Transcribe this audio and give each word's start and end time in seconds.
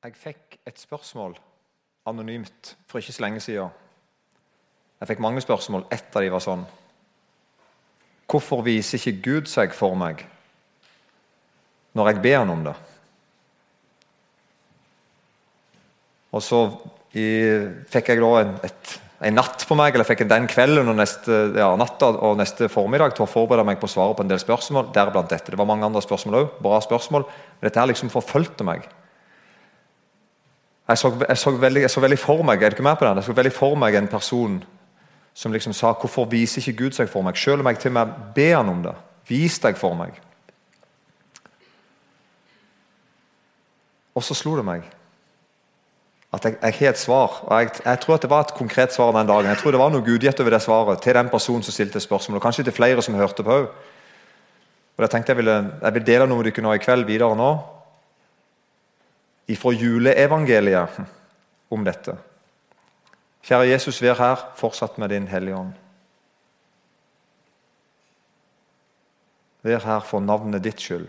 Jeg 0.00 0.14
fikk 0.16 0.54
et 0.64 0.78
spørsmål 0.80 1.34
anonymt 2.08 2.70
for 2.88 3.02
ikke 3.02 3.12
så 3.12 3.22
lenge 3.26 3.40
siden. 3.44 3.68
Jeg 5.00 5.08
fikk 5.10 5.20
mange 5.20 5.42
spørsmål. 5.44 5.84
Ett 5.92 6.16
av 6.16 6.24
dem 6.24 6.32
var 6.32 6.44
sånn 6.44 6.62
Hvorfor 8.30 8.62
viser 8.62 8.96
ikke 8.96 9.20
Gud 9.24 9.50
seg 9.50 9.74
for 9.74 9.96
meg 9.98 10.22
når 11.98 12.12
jeg 12.12 12.20
ber 12.22 12.36
han 12.38 12.52
om 12.52 12.60
det? 12.64 12.74
Og 16.30 16.44
så 16.44 16.60
fikk 17.10 18.12
jeg 18.12 18.22
da 18.22 18.30
en, 18.38 18.52
et, 18.68 18.92
en, 19.18 19.34
natt 19.34 19.66
på 19.66 19.74
meg, 19.74 19.98
eller 19.98 20.06
fikk 20.06 20.22
den 20.30 20.46
kvelden 20.48 20.92
og 20.92 20.96
neste, 21.00 21.40
ja, 21.58 21.72
natta 21.76 22.12
og 22.14 22.38
neste 22.38 22.70
formiddag 22.70 23.16
til 23.18 23.26
å 23.26 23.28
forberede 23.28 23.66
meg 23.66 23.82
på 23.82 23.90
å 23.90 23.92
svare 23.96 24.14
på 24.14 24.22
en 24.24 24.30
del 24.30 24.40
spørsmål. 24.40 24.92
Deriblant 24.94 25.34
dette. 25.34 25.50
Det 25.50 25.58
var 25.58 25.68
mange 25.68 25.90
andre 25.90 26.04
spørsmål 26.06 26.38
òg. 26.38 26.56
Bra 26.62 26.78
spørsmål. 26.86 27.26
Men 27.58 27.66
dette 27.66 27.82
her 27.82 27.90
liksom 27.90 28.14
forfulgte 28.14 28.68
meg. 28.70 28.86
Jeg 30.90 30.98
så, 30.98 31.10
jeg, 31.28 31.38
så 31.38 31.50
veldig, 31.50 31.80
jeg 31.80 31.90
så, 31.90 32.00
veldig, 32.02 32.18
for 32.18 32.42
meg 32.42 32.62
er 32.62 32.72
du 32.72 32.74
ikke 32.74 32.82
med 32.82 32.96
på 32.98 33.06
den? 33.06 33.18
Jeg 33.20 33.28
så 33.28 33.34
veldig 33.36 33.52
for 33.54 33.76
meg 33.78 33.94
en 33.94 34.08
person 34.10 34.56
som 35.34 35.52
liksom 35.52 35.72
sa 35.72 35.92
'Hvorfor 35.92 36.24
viser 36.24 36.58
ikke 36.58 36.84
Gud 36.84 36.92
seg 36.92 37.08
for 37.08 37.22
meg?' 37.22 37.38
Selv 37.38 37.60
om 37.60 37.66
jeg 37.66 37.78
til 37.78 37.88
og 37.88 37.92
med 37.92 38.14
ber 38.34 38.56
han 38.56 38.68
om 38.68 38.82
det. 38.82 38.94
Vis 39.28 39.58
deg 39.58 39.78
for 39.78 39.94
meg. 39.94 40.10
Og 44.14 44.22
så 44.22 44.34
slo 44.34 44.56
det 44.56 44.64
meg 44.64 44.82
at 46.32 46.44
jeg, 46.44 46.56
jeg 46.62 46.74
har 46.74 46.88
et 46.88 46.98
svar. 46.98 47.40
og 47.46 47.60
jeg, 47.60 47.70
jeg, 47.84 48.00
tror 48.00 48.14
at 48.14 48.22
det 48.22 48.30
var 48.30 48.40
et 48.40 48.54
konkret 48.54 48.92
svar 48.92 49.12
den 49.12 49.26
dagen. 49.26 49.46
Jeg 49.46 49.58
tror 49.58 49.70
det 49.70 49.80
var 49.80 49.90
noe 49.90 50.02
gudgitt 50.02 50.40
over 50.40 50.50
det 50.50 50.62
svaret 50.62 51.02
til 51.02 51.14
den 51.14 51.28
personen 51.28 51.62
som 51.62 51.72
stilte 51.72 52.00
spørsmål. 52.00 52.36
Og 52.36 52.42
kanskje 52.42 52.64
til 52.64 52.72
flere 52.72 53.02
som 53.02 53.14
hørte 53.14 53.42
på 53.42 53.50
òg. 53.50 53.66
Jeg 54.98 55.10
tenkte 55.10 55.30
jeg 55.30 55.36
ville, 55.36 55.72
jeg 55.82 55.94
vil 55.94 56.06
dele 56.06 56.26
noe 56.26 56.36
med 56.36 56.52
dere 56.52 56.62
nå 56.62 56.72
i 56.72 56.78
kveld 56.78 57.06
videre 57.06 57.36
nå 57.36 57.79
fra 59.56 59.72
juleevangeliet 59.74 61.00
om 61.70 61.84
dette. 61.84 62.16
Kjære 63.42 63.70
Jesus, 63.70 64.02
vær 64.02 64.18
her 64.20 64.42
fortsatt 64.56 64.98
med 64.98 65.08
din 65.08 65.28
Hellige 65.28 65.56
Ånd. 65.56 65.72
Vær 69.62 69.84
her 69.84 70.00
for 70.00 70.20
navnet 70.20 70.64
ditt 70.64 70.80
skyld. 70.80 71.08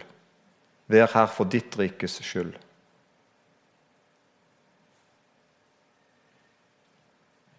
Vær 0.87 1.11
her 1.13 1.27
for 1.31 1.47
ditt 1.47 1.77
rikes 1.79 2.19
skyld. 2.23 2.53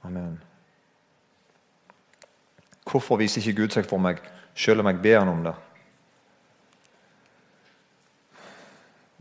Amen. 0.05 0.41
Hvorfor 2.91 3.17
viser 3.17 3.41
ikke 3.41 3.63
Gud 3.63 3.77
seg 3.77 3.87
for 3.89 4.03
meg, 4.03 4.19
selv 4.55 4.83
om 4.83 4.91
jeg 4.91 5.01
ber 5.05 5.21
han 5.21 5.31
om 5.33 5.45
det? 5.47 5.55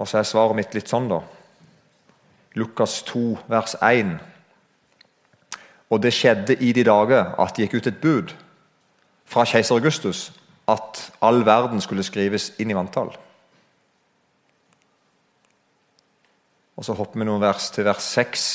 Og 0.02 0.08
så 0.08 0.18
er 0.18 0.28
svaret 0.28 0.58
mitt 0.58 0.73
litt 0.73 0.90
sånn, 0.90 1.08
da. 1.12 1.22
Lukas 2.56 3.04
2, 3.04 3.38
vers 3.48 3.76
1. 3.82 4.20
Og 5.90 6.04
det 6.04 6.14
skjedde 6.14 6.56
i 6.60 6.72
de 6.72 6.84
dager 6.84 7.36
at 7.40 7.56
det 7.56 7.68
gikk 7.68 7.82
ut 7.82 7.88
et 7.88 8.02
bud 8.02 8.36
fra 9.26 9.46
keiser 9.48 9.76
Augustus 9.76 10.32
at 10.72 11.12
all 11.22 11.46
verden 11.46 11.82
skulle 11.82 12.04
skrives 12.04 12.52
inn 12.60 12.72
i 12.72 12.76
vanntall. 12.76 13.12
Og 16.76 16.86
Så 16.86 16.94
hopper 16.98 17.20
vi 17.20 17.28
noen 17.28 17.44
vers 17.44 17.70
til 17.72 17.86
vers 17.86 18.04
6. 18.16 18.46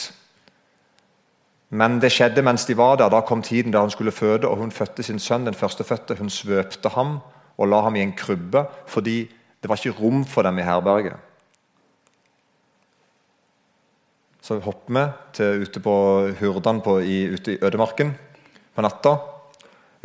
Men 1.71 2.01
det 2.03 2.11
skjedde 2.13 2.43
mens 2.43 2.65
de 2.67 2.77
var 2.77 2.97
der. 2.97 3.11
Da 3.13 3.21
kom 3.21 3.43
tiden 3.43 3.73
da 3.73 3.81
hun 3.85 3.91
skulle 3.91 4.13
føde, 4.13 4.49
og 4.49 4.57
hun 4.57 4.73
fødte 4.73 5.03
sin 5.03 5.19
sønn, 5.19 5.47
den 5.47 5.55
førstefødte. 5.55 6.17
Hun 6.19 6.31
svøpte 6.31 6.89
ham 6.89 7.19
og 7.57 7.69
la 7.69 7.81
ham 7.81 7.97
i 7.97 8.03
en 8.03 8.13
krybbe, 8.17 8.67
fordi 8.87 9.31
det 9.63 9.69
var 9.69 9.77
ikke 9.77 9.99
rom 10.01 10.25
for 10.25 10.43
dem 10.43 10.59
i 10.59 10.63
herberget. 10.63 11.17
Så 14.47 14.61
hopper 14.63 14.95
vi 14.95 15.05
til 15.35 15.65
ute 15.67 15.81
på 15.83 15.93
Hurdan 16.39 16.79
på, 16.85 17.01
i, 17.03 17.25
ute 17.35 17.57
i 17.57 17.59
ødemarken 17.67 18.13
på 18.77 18.83
natta. 18.85 19.17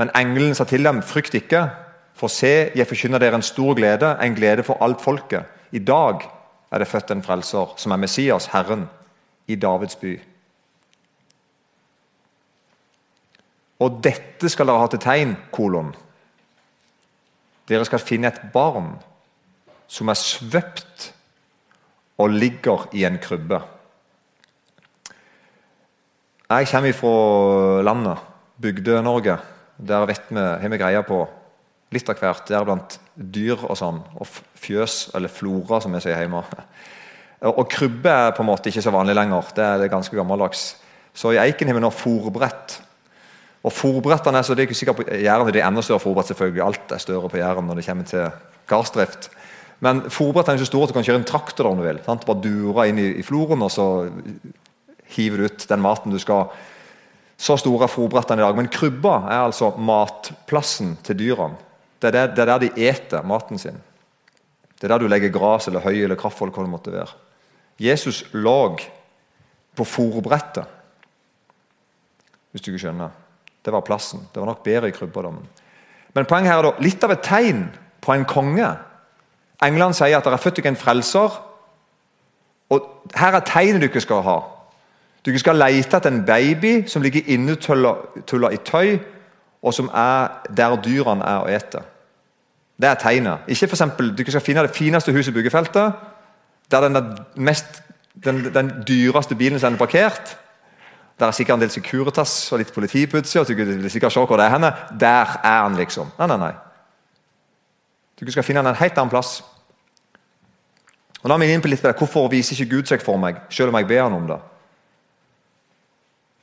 Men 0.01 0.09
engelen 0.17 0.55
sa 0.57 0.65
til 0.65 0.81
dem, 0.87 1.03
frykt 1.05 1.35
ikke, 1.37 1.67
for 2.17 2.31
se, 2.31 2.71
jeg 2.73 2.87
forkynner 2.89 3.21
dere 3.21 3.37
en 3.37 3.45
stor 3.45 3.75
glede, 3.77 4.15
en 4.17 4.33
glede 4.33 4.63
for 4.65 4.81
alt 4.81 5.01
folket. 5.01 5.45
I 5.71 5.79
dag 5.85 6.25
er 6.71 6.81
det 6.81 6.87
født 6.89 7.13
en 7.13 7.21
frelser, 7.21 7.75
som 7.77 7.93
er 7.93 8.01
Messias, 8.01 8.47
Herren, 8.49 8.87
i 9.45 9.55
Davids 9.55 9.99
by. 10.01 10.15
Og 13.81 13.99
dette 14.01 14.49
skal 14.49 14.69
dere 14.71 14.81
ha 14.81 14.87
til 14.89 15.03
tegn, 15.03 15.35
kolon. 15.53 15.91
Dere 17.69 17.85
skal 17.85 18.01
finne 18.01 18.31
et 18.31 18.41
barn 18.53 18.95
som 19.91 20.09
er 20.09 20.17
svøpt 20.17 21.11
og 22.17 22.33
ligger 22.33 22.87
i 22.97 23.05
en 23.05 23.21
krybbe. 23.21 23.61
Jeg 26.51 26.67
kommer 26.67 26.91
fra 26.91 27.81
landet, 27.87 28.23
Bygde-Norge. 28.59 29.37
Der 29.87 30.05
vet 30.05 30.25
vi, 30.27 30.41
har 30.41 30.71
vi 30.73 30.79
greie 30.81 31.01
på 31.07 31.21
litt 31.95 32.09
av 32.11 32.17
hvert. 32.19 32.49
Deriblant 32.49 32.97
dyr 33.15 33.61
og 33.69 33.77
sånn. 33.79 34.01
Og 34.19 34.27
fjøs, 34.59 35.13
eller 35.15 35.31
flora, 35.31 35.79
som 35.79 35.95
vi 35.95 36.01
sier 36.03 36.19
hjemme. 36.19 36.41
Og 37.53 37.61
krybbe 37.71 38.11
er 38.11 38.33
på 38.35 38.43
en 38.43 38.49
måte 38.49 38.67
ikke 38.67 38.83
så 38.83 38.91
vanlig 38.91 39.15
lenger. 39.15 39.53
Det 39.55 39.63
er 39.63 39.93
ganske 39.93 40.17
gammeldags. 40.17 40.65
Så 41.15 41.31
i 41.31 41.39
Eiken 41.39 41.71
har 41.71 41.77
vi 41.77 41.83
nå 41.85 41.91
fòrbrett. 41.95 42.75
Og 43.63 43.71
fòrbrettene 43.71 44.41
er 44.41 44.43
så 44.43 44.57
det 44.57 44.65
er 44.65 44.67
ikke 44.67 44.79
sikkert 44.81 44.99
på 44.99 45.21
Jæren 45.23 45.47
er 45.53 45.61
enda 45.63 45.83
større 45.85 46.03
fòrbrett. 46.03 46.33
selvfølgelig. 46.33 46.65
Alt 46.65 46.91
er 46.91 47.03
større 47.05 47.29
på 47.31 47.39
Jæren 47.39 47.67
når 47.69 47.79
det 47.79 47.85
kommer 47.85 48.09
til 48.11 48.27
gardsdrift. 48.67 49.29
Men 49.79 50.03
fòrbrettene 50.11 50.59
er 50.59 50.65
så 50.65 50.67
store 50.67 50.89
at 50.89 50.91
du 50.91 50.99
kan 50.99 51.07
kjøre 51.07 51.23
en 51.23 51.31
traktor 51.31 51.63
der 51.63 51.71
om 51.71 51.79
du 51.79 51.87
vil. 51.87 52.03
Sant? 52.03 52.27
Bare 52.27 52.43
dure 52.43 52.89
inn 52.89 52.99
i, 52.99 53.07
i 53.21 53.23
floren, 53.23 53.63
og 53.63 53.71
så 53.71 53.87
hiver 55.15 55.41
du 55.41 55.47
ut 55.49 55.65
den 55.69 55.83
maten 55.83 56.13
du 56.13 56.19
skal. 56.21 56.49
Så 57.41 57.57
store 57.57 57.87
er 57.87 57.91
fòrbrettene 57.91 58.41
i 58.41 58.45
dag. 58.45 58.57
Men 58.57 58.69
krybba 58.71 59.15
er 59.31 59.45
altså 59.47 59.71
matplassen 59.77 60.95
til 61.05 61.17
dyrene. 61.19 61.57
Det 62.01 62.09
er, 62.09 62.31
det 62.33 62.41
er 62.41 62.49
der 62.49 62.61
de 62.63 62.71
eter 62.89 63.25
maten 63.25 63.59
sin. 63.61 63.77
Det 64.77 64.87
er 64.87 64.95
der 64.95 65.03
du 65.03 65.09
legger 65.09 65.33
gras 65.33 65.67
eller 65.69 65.83
høy 65.85 66.03
eller 66.03 66.17
kraftfolk. 66.17 66.55
Hva 66.55 66.65
det 66.65 66.73
måtte 66.73 66.93
være. 66.93 67.13
Jesus 67.81 68.23
lå 68.33 68.77
på 69.77 69.85
fòrbrettet, 69.87 70.65
hvis 72.51 72.61
du 72.61 72.71
ikke 72.71 72.85
skjønner. 72.85 73.13
Det 73.61 73.73
var 73.73 73.85
plassen. 73.85 74.25
Det 74.33 74.41
var 74.41 74.49
nok 74.49 74.63
bedre 74.65 74.89
i 74.89 74.95
krybberdommen. 74.95 75.45
Men 76.13 76.27
poenget 76.27 76.51
her 76.51 76.59
er 76.59 76.67
da 76.67 76.83
litt 76.83 77.03
av 77.05 77.13
et 77.13 77.23
tegn 77.23 77.67
på 78.01 78.13
en 78.13 78.25
konge. 78.27 78.67
England 79.63 79.95
sier 79.95 80.17
at 80.17 80.25
det 80.25 80.33
er 80.33 80.41
født 80.41 80.59
dere 80.59 80.73
en 80.73 80.79
frelser. 80.79 81.37
Og 82.73 82.89
Her 83.15 83.37
er 83.37 83.45
tegnet 83.47 83.85
dere 83.85 84.01
skal 84.03 84.25
ha. 84.25 84.39
Du 85.25 85.37
skal 85.37 85.59
lete 85.59 85.97
etter 85.97 86.09
en 86.09 86.25
baby 86.25 86.87
som 86.89 87.01
ligger 87.01 87.27
innetulla 87.29 88.49
i 88.51 88.57
tøy, 88.65 88.99
og 89.61 89.73
som 89.73 89.89
er 89.93 90.41
der 90.57 90.75
dyrene 90.81 91.23
er 91.23 91.43
og 91.43 91.51
eter. 91.53 91.85
Det 92.81 92.89
er 92.89 92.97
tegnet. 92.97 93.45
Ikke 93.47 93.67
for 93.67 93.75
eksempel, 93.75 94.17
Du 94.17 94.23
skal 94.31 94.41
finne 94.41 94.61
det 94.61 94.75
fineste 94.75 95.11
huset 95.11 95.31
i 95.31 95.33
byggefeltet, 95.33 95.93
der 96.71 96.87
den, 96.87 97.17
mest, 97.35 97.83
den, 98.23 98.53
den 98.53 98.71
dyreste 98.87 99.35
bilen 99.35 99.63
er 99.63 99.77
parkert. 99.77 100.37
Der 101.19 101.27
er 101.27 101.31
sikkert 101.31 101.55
en 101.55 101.61
del 101.61 101.69
Securitas 101.69 102.51
og 102.51 102.57
litt 102.57 102.73
politi 102.73 103.05
og. 103.05 103.47
Du 103.47 103.53
vil 103.53 103.91
sikkert 103.91 104.11
se 104.11 104.19
hvor 104.19 104.37
det 104.37 104.45
er 104.45 104.55
henne. 104.55 104.73
Der 104.99 105.39
er 105.43 105.61
han, 105.63 105.75
liksom. 105.75 106.09
Nei, 106.17 106.27
nei, 106.27 106.37
nei. 106.37 106.53
Du 108.19 108.31
skal 108.31 108.43
finne 108.43 108.63
han 108.63 108.67
en 108.67 108.79
helt 108.79 108.97
annen 108.97 109.09
plass. 109.09 109.43
Og 111.21 111.29
er 111.29 111.37
vi 111.37 111.51
inne 111.53 111.61
på 111.61 111.69
litt 111.69 111.83
det. 111.83 111.93
Hvorfor 111.97 112.29
viser 112.31 112.55
ikke 112.55 112.75
Gud 112.75 112.89
seg 112.89 113.01
for 113.05 113.17
meg, 113.21 113.37
selv 113.49 113.69
om 113.69 113.77
jeg 113.77 113.87
ber 113.87 114.03
han 114.03 114.17
om 114.17 114.27
det? 114.27 114.39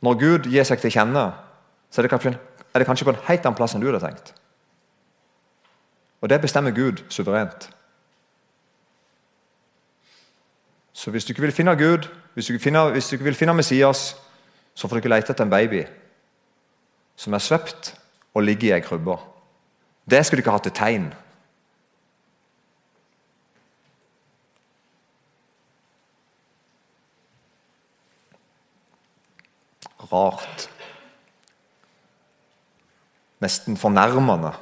Når 0.03 0.19
Gud 0.20 0.50
gir 0.50 0.66
seg 0.66 0.81
til 0.82 0.92
kjenne, 0.94 1.25
så 1.91 2.00
er 2.00 2.06
det, 2.06 2.12
kanskje, 2.12 2.34
er 2.75 2.78
det 2.78 2.86
kanskje 2.86 3.06
på 3.09 3.14
en 3.14 3.25
helt 3.26 3.47
annen 3.47 3.59
plass 3.59 3.75
enn 3.75 3.82
du 3.82 3.88
hadde 3.91 4.04
tenkt. 4.04 4.34
Og 6.22 6.31
det 6.31 6.41
bestemmer 6.42 6.75
Gud 6.75 7.03
suverent. 7.09 7.70
Så 10.92 11.10
hvis 11.10 11.24
du 11.24 11.33
ikke 11.33 11.47
vil 11.47 11.54
finne 11.54 11.77
Gud, 11.78 12.09
hvis 12.34 12.47
du 12.47 12.53
ikke, 12.53 12.62
finner, 12.62 12.91
hvis 12.91 13.09
du 13.09 13.15
ikke 13.16 13.28
vil 13.30 13.39
finne 13.39 13.54
Messias, 13.54 14.16
så 14.74 14.89
får 14.89 14.97
du 14.97 15.03
ikke 15.03 15.15
lete 15.15 15.33
etter 15.34 15.47
en 15.47 15.50
baby 15.50 15.84
som 17.18 17.34
er 17.34 17.42
svøpt 17.42 17.94
og 18.34 18.42
ligger 18.47 18.68
i 18.68 18.74
ei 18.77 18.83
krybbe. 18.83 19.16
Det 20.10 20.21
skal 20.27 20.39
du 20.39 20.41
ikke 20.42 20.54
ha 20.54 20.60
til 20.62 20.74
tegn. 20.74 21.09
Rart. 30.13 30.69
Nesten 33.45 33.78
fornærmende. 33.78 34.55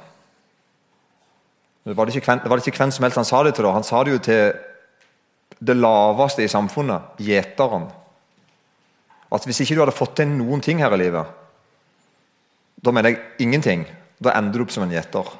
Det 1.87 1.95
var 1.95 2.05
det, 2.05 2.17
ikke, 2.19 2.35
det 2.43 2.49
var 2.51 2.59
det 2.59 2.67
ikke 2.67 2.83
hvem 2.83 2.91
som 2.91 3.05
helst 3.07 3.19
han 3.21 3.27
sa 3.27 3.41
det 3.47 3.55
til. 3.55 3.63
Da. 3.63 3.71
Han 3.77 3.85
sa 3.87 4.03
det 4.03 4.17
jo 4.17 4.23
til 4.23 4.57
det 5.63 5.77
laveste 5.77 6.43
i 6.43 6.51
samfunnet, 6.51 7.15
gjeteren. 7.23 7.87
At 9.31 9.45
Hvis 9.47 9.61
ikke 9.63 9.75
du 9.75 9.83
hadde 9.85 9.95
fått 9.95 10.17
til 10.19 10.29
noen 10.29 10.61
ting 10.63 10.83
her 10.83 10.93
i 10.95 10.99
livet, 10.99 11.25
da 12.83 12.93
mener 12.93 13.11
jeg 13.11 13.47
ingenting, 13.47 13.85
da 14.19 14.35
ender 14.37 14.59
du 14.59 14.65
opp 14.65 14.73
som 14.75 14.85
en 14.85 14.93
gjeter. 14.93 15.31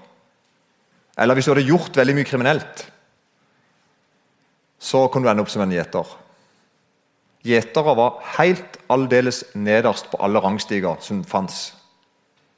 Eller 1.17 1.37
hvis 1.37 1.47
du 1.47 1.53
hadde 1.53 1.67
gjort 1.67 1.97
veldig 1.97 2.15
mye 2.17 2.29
kriminelt, 2.29 2.85
så 4.79 5.07
kan 5.11 5.23
du 5.23 5.29
ende 5.29 5.43
opp 5.43 5.51
som 5.51 5.63
en 5.65 5.73
gjeter. 5.73 6.09
Gjetere 7.47 7.93
var 7.95 8.19
helt 8.37 8.79
aldeles 8.91 9.43
nederst 9.55 10.09
på 10.11 10.19
alle 10.23 10.41
rangstiger 10.43 10.99
som 11.03 11.23
fantes. 11.27 11.71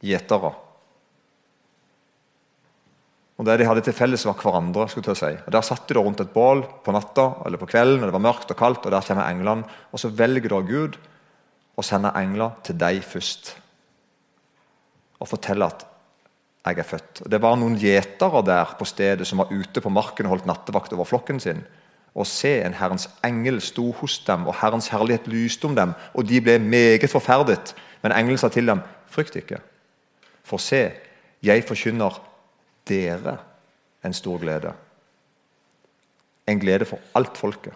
Gjetere. 0.02 0.54
Og 3.40 3.46
Det 3.48 3.56
de 3.60 3.68
hadde 3.68 3.82
til 3.86 3.96
felles, 3.96 4.26
var 4.26 4.36
hverandre. 4.36 4.90
skulle 4.90 5.14
jeg 5.14 5.18
si. 5.18 5.44
Og 5.46 5.52
Der 5.52 5.62
satt 5.62 5.88
de 5.88 5.94
da 5.94 6.02
rundt 6.02 6.20
et 6.20 6.34
bål 6.34 6.64
på 6.84 6.92
natta 6.92 7.46
eller 7.46 7.58
på 7.58 7.68
kvelden, 7.68 8.04
og 8.04 8.08
det 8.08 8.18
var 8.18 8.28
mørkt 8.34 8.52
og 8.52 8.58
kaldt, 8.58 8.86
og 8.86 8.92
der 8.92 9.02
kommer 9.02 9.30
englene. 9.30 9.64
Og 9.94 10.00
så 10.00 10.10
velger 10.10 10.50
da 10.50 10.60
Gud 10.60 10.98
å 11.78 11.84
sende 11.84 12.12
engler 12.16 12.52
til 12.64 12.76
deg 12.76 13.02
først. 13.04 13.56
Og 15.20 15.28
fortelle 15.28 15.66
at 15.66 15.86
jeg 16.66 16.80
er 16.80 16.84
født. 16.84 17.22
Og 17.24 17.30
Det 17.30 17.42
var 17.42 17.56
noen 17.56 17.78
gjetere 17.80 18.44
der 18.44 18.76
på 18.78 18.86
stedet 18.86 19.28
som 19.28 19.40
var 19.40 19.52
ute 19.52 19.82
på 19.82 19.90
marken 19.90 20.26
og 20.26 20.36
holdt 20.36 20.46
nattevakt 20.50 20.94
over 20.94 21.06
flokken 21.06 21.40
sin. 21.40 21.64
Og 22.20 22.28
se, 22.28 22.52
en 22.66 22.76
Herrens 22.76 23.08
engel 23.24 23.62
sto 23.64 23.92
hos 24.02 24.18
dem, 24.28 24.48
og 24.48 24.56
Herrens 24.60 24.90
herlighet 24.92 25.28
lyste 25.32 25.70
om 25.70 25.76
dem. 25.76 25.94
Og 26.14 26.28
de 26.28 26.42
ble 26.44 26.58
meget 26.60 27.10
forferdet. 27.10 27.76
Men 28.02 28.12
engelen 28.12 28.38
sa 28.38 28.50
til 28.52 28.68
dem, 28.68 28.82
frykt 29.08 29.36
ikke. 29.40 29.62
For 30.44 30.60
se, 30.60 30.92
jeg 31.44 31.64
forkynner 31.64 32.20
dere 32.90 33.38
en 34.04 34.14
stor 34.14 34.38
glede. 34.38 34.74
En 36.48 36.60
glede 36.60 36.86
for 36.86 37.00
alt 37.16 37.38
folket. 37.38 37.74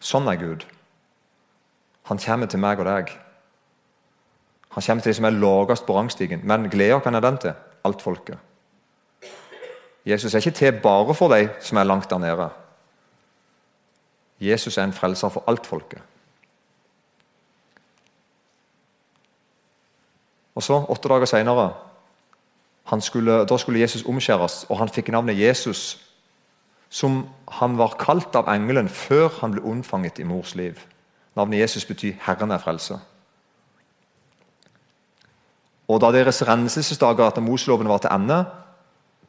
Sånn 0.00 0.28
er 0.32 0.40
Gud. 0.40 0.64
Han 2.08 2.18
kommer 2.18 2.48
til 2.48 2.62
meg 2.62 2.80
og 2.80 2.88
deg. 2.88 3.10
Han 4.70 4.84
kommer 4.86 5.04
til 5.04 5.12
de 5.12 5.18
som 5.18 5.28
er 5.28 5.36
lavest 5.36 5.84
på 5.84 5.96
rangstigen. 5.96 6.40
Men 6.44 6.70
gleder 6.72 7.02
kan 7.04 7.14
jeg 7.14 7.22
den 7.26 7.38
til? 7.42 7.58
Alt 7.84 8.02
folket. 8.02 8.38
Jesus 10.06 10.34
er 10.34 10.38
ikke 10.38 10.50
til 10.50 10.80
bare 10.82 11.14
for 11.14 11.28
de 11.28 11.48
som 11.60 11.78
er 11.78 11.84
langt 11.84 12.10
der 12.10 12.18
nede. 12.18 12.48
Jesus 14.40 14.78
er 14.78 14.84
en 14.84 14.92
frelser 14.92 15.28
for 15.28 15.44
alt 15.46 15.66
folket. 15.66 16.02
Og 20.54 20.62
så, 20.62 20.84
Åtte 20.88 21.08
dager 21.08 21.24
seinere 21.24 21.72
da 22.90 23.56
skulle 23.58 23.80
Jesus 23.80 24.04
omskjæres, 24.04 24.66
og 24.68 24.78
han 24.78 24.88
fikk 24.88 25.08
navnet 25.08 25.38
Jesus, 25.38 26.00
som 26.88 27.28
han 27.48 27.78
var 27.78 27.94
kalt 28.00 28.34
av 28.34 28.48
engelen 28.50 28.88
før 28.88 29.28
han 29.40 29.52
ble 29.54 29.62
unnfanget 29.62 30.18
i 30.18 30.26
mors 30.26 30.54
liv. 30.58 30.74
Navnet 31.36 31.60
Jesus 31.60 31.84
betyr 31.84 32.12
'Herren 32.12 32.50
er 32.50 32.58
frelse'. 32.58 32.98
Og 35.88 36.00
Da 36.00 36.12
deres 36.12 36.48
renselsesdager 36.48 37.26
etter 37.26 37.40
Mosloven 37.40 37.88
var 37.88 37.98
til 37.98 38.10
ende, 38.12 38.44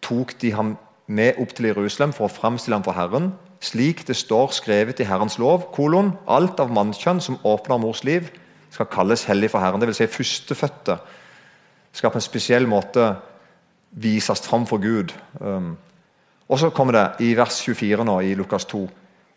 tok 0.01 0.33
de 0.41 0.53
ham 0.55 0.75
med 1.07 1.39
opp 1.41 1.55
til 1.55 1.69
Jerusalem 1.71 2.13
for 2.15 2.27
å 2.27 2.33
framstille 2.33 2.77
ham 2.77 2.85
for 2.85 2.97
Herren, 2.97 3.31
slik 3.61 4.05
det 4.07 4.15
står 4.17 4.55
skrevet 4.57 5.01
i 5.03 5.07
Herrens 5.07 5.37
lov, 5.41 5.69
kolon, 5.75 6.15
alt 6.27 6.59
av 6.59 6.71
mannskjønn 6.73 7.21
som 7.21 7.39
åpner 7.45 7.81
mors 7.81 8.03
liv, 8.07 8.31
skal 8.71 8.89
kalles 8.89 9.25
hellig 9.27 9.51
for 9.51 9.61
Herren. 9.61 9.83
Dvs. 9.83 9.99
Si 9.99 10.07
førstefødte 10.09 10.97
skal 11.91 12.13
på 12.13 12.17
en 12.21 12.25
spesiell 12.25 12.67
måte 12.71 13.11
vises 13.91 14.41
fram 14.47 14.65
for 14.67 14.79
Gud. 14.81 15.11
Um, 15.39 15.75
og 16.47 16.59
så 16.59 16.71
kommer 16.71 16.95
det 16.95 17.27
i 17.27 17.33
vers 17.35 17.59
24 17.63 18.05
nå 18.07 18.19
i 18.23 18.33
Lukas 18.39 18.65
2. 18.71 18.81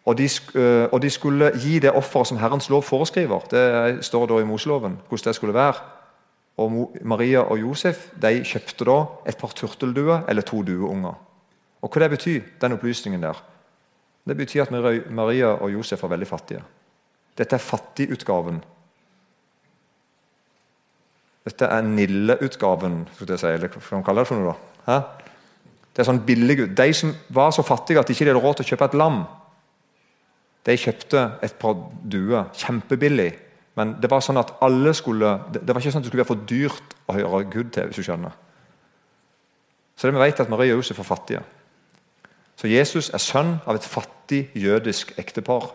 Og 0.05 0.19
de, 0.19 0.29
uh, 0.55 0.87
og 0.93 1.03
de 1.03 1.11
skulle 1.11 1.51
gi 1.59 1.81
det 1.83 1.93
offeret 1.93 2.31
som 2.31 2.39
Herrens 2.39 2.71
lov 2.71 2.87
foreskriver. 2.87 3.51
Det 3.51 4.05
står 4.07 4.31
da 4.31 4.39
i 4.41 4.47
Moseloven 4.47 4.99
hvordan 5.09 5.31
det 5.31 5.35
skulle 5.35 5.55
være. 5.55 5.83
Og 6.57 6.95
Maria 7.03 7.43
og 7.43 7.59
Josef 7.59 8.11
de 8.23 8.45
kjøpte 8.47 8.87
da 8.87 8.99
et 9.27 9.39
par 9.39 9.55
turtelduer 9.59 10.23
eller 10.29 10.43
to 10.47 10.63
dueunger. 10.63 11.17
Og 11.83 11.91
Hva 11.91 12.05
det 12.05 12.11
betyr 12.15 12.41
den 12.61 12.77
opplysningen 12.77 13.23
der? 13.23 13.43
Det 14.25 14.37
betyr 14.37 14.63
at 14.63 15.11
Maria 15.11 15.57
og 15.59 15.73
Josef 15.73 16.03
var 16.03 16.15
veldig 16.15 16.29
fattige. 16.29 16.63
Dette 17.37 17.57
er 17.57 17.61
fattigutgaven 17.61 18.63
dette 21.45 21.69
er 21.69 21.83
Nille-utgaven. 21.83 23.09
skulle 23.15 23.33
jeg 23.33 23.39
Si, 23.39 23.47
eller 23.47 23.69
hva 23.69 23.81
skal 23.81 23.99
man 23.99 24.05
kalle 24.05 24.21
det 24.21 24.29
for 24.29 24.41
noe? 24.41 24.53
da? 24.53 24.93
Hæ? 24.93 24.99
Det 25.95 26.03
er 26.03 26.09
sånn 26.09 26.25
billig 26.27 26.75
De 26.75 26.93
som 26.93 27.15
var 27.31 27.51
så 27.53 27.63
fattige 27.63 28.01
at 28.01 28.09
de 28.09 28.15
ikke 28.15 28.25
hadde 28.25 28.41
råd 28.41 28.57
til 28.57 28.65
å 28.65 28.69
kjøpe 28.73 28.85
et 28.85 28.95
lam, 28.99 29.25
de 30.65 30.77
kjøpte 30.77 31.21
et 31.43 31.55
par 31.61 31.75
duer 32.03 32.49
kjempebillig. 32.57 33.35
Men 33.75 33.97
det 34.03 34.11
var 34.11 34.23
sånn 34.23 34.39
at 34.39 34.53
alle 34.63 34.95
skulle, 34.95 35.33
det 35.53 35.67
var 35.67 35.81
ikke 35.83 35.91
sånn 35.91 36.03
at 36.03 36.07
det 36.07 36.13
skulle 36.13 36.23
være 36.23 36.31
for 36.31 36.47
dyrt 36.49 36.95
å 37.11 37.17
høre 37.17 37.45
Gud 37.51 37.73
til. 37.75 37.89
hvis 37.89 37.97
du 37.97 38.07
skjønner. 38.07 38.37
Så 39.97 40.07
det 40.07 40.15
vi 40.15 40.23
vet 40.23 40.41
at 40.41 40.51
Maria 40.51 40.75
og 40.75 40.83
Josef 40.83 40.99
var 40.99 41.11
fattige. 41.11 41.43
Så 42.57 42.71
Jesus 42.71 43.11
er 43.11 43.19
sønn 43.19 43.57
av 43.67 43.75
et 43.75 43.87
fattig 43.87 44.49
jødisk 44.55 45.13
ektepar. 45.19 45.73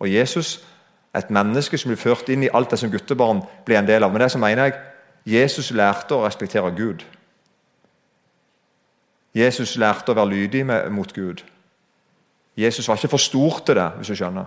Og 0.00 0.08
Jesus 0.08 0.64
er 1.12 1.24
et 1.24 1.30
menneske 1.30 1.78
som 1.78 1.92
blir 1.92 2.00
ført 2.00 2.28
inn 2.32 2.44
i 2.44 2.52
alt 2.52 2.70
det 2.70 2.78
som 2.80 2.90
guttebarn 2.92 3.42
blir 3.64 3.78
en 3.78 3.88
del 3.88 4.04
av. 4.04 4.12
Men 4.12 4.24
det 4.24 4.30
som 4.32 4.40
mener 4.40 4.64
jeg, 4.70 4.80
Jesus 5.26 5.70
lærte 5.70 6.14
å 6.14 6.24
respektere 6.24 6.72
Gud. 6.76 7.04
Jesus 9.36 9.76
lærte 9.76 10.12
å 10.12 10.16
være 10.16 10.32
lydig 10.32 10.64
mot 10.66 11.12
Gud. 11.12 11.42
Jesus 12.56 12.88
var 12.88 12.96
ikke 12.96 13.12
for 13.12 13.20
stor 13.20 13.58
til 13.66 13.76
det, 13.76 13.90
hvis 13.98 14.12
du 14.12 14.16
skjønner. 14.16 14.46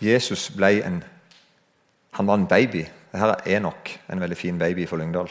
Jesus 0.00 0.50
ble 0.54 0.82
en 0.86 1.04
Han 2.18 2.26
var 2.26 2.34
en 2.34 2.46
baby. 2.48 2.86
Dette 3.12 3.26
er 3.26 3.56
Enok, 3.56 3.90
en 4.08 4.20
veldig 4.20 4.36
fin 4.36 4.58
baby 4.58 4.86
for 4.88 4.98
Lyngdal. 4.98 5.28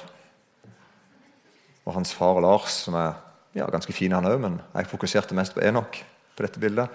Og 1.85 1.93
hans 1.93 2.13
far 2.13 2.39
Lars, 2.39 2.83
som 2.85 2.95
er 2.95 3.13
ja, 3.55 3.65
ganske 3.71 3.93
fin 3.93 4.11
han 4.11 4.25
òg, 4.25 4.37
men 4.39 4.59
jeg 4.73 4.87
fokuserte 4.87 5.35
mest 5.35 5.55
på 5.55 5.63
Enok 5.65 5.99
på 6.37 6.45
dette 6.45 6.61
bildet. 6.61 6.87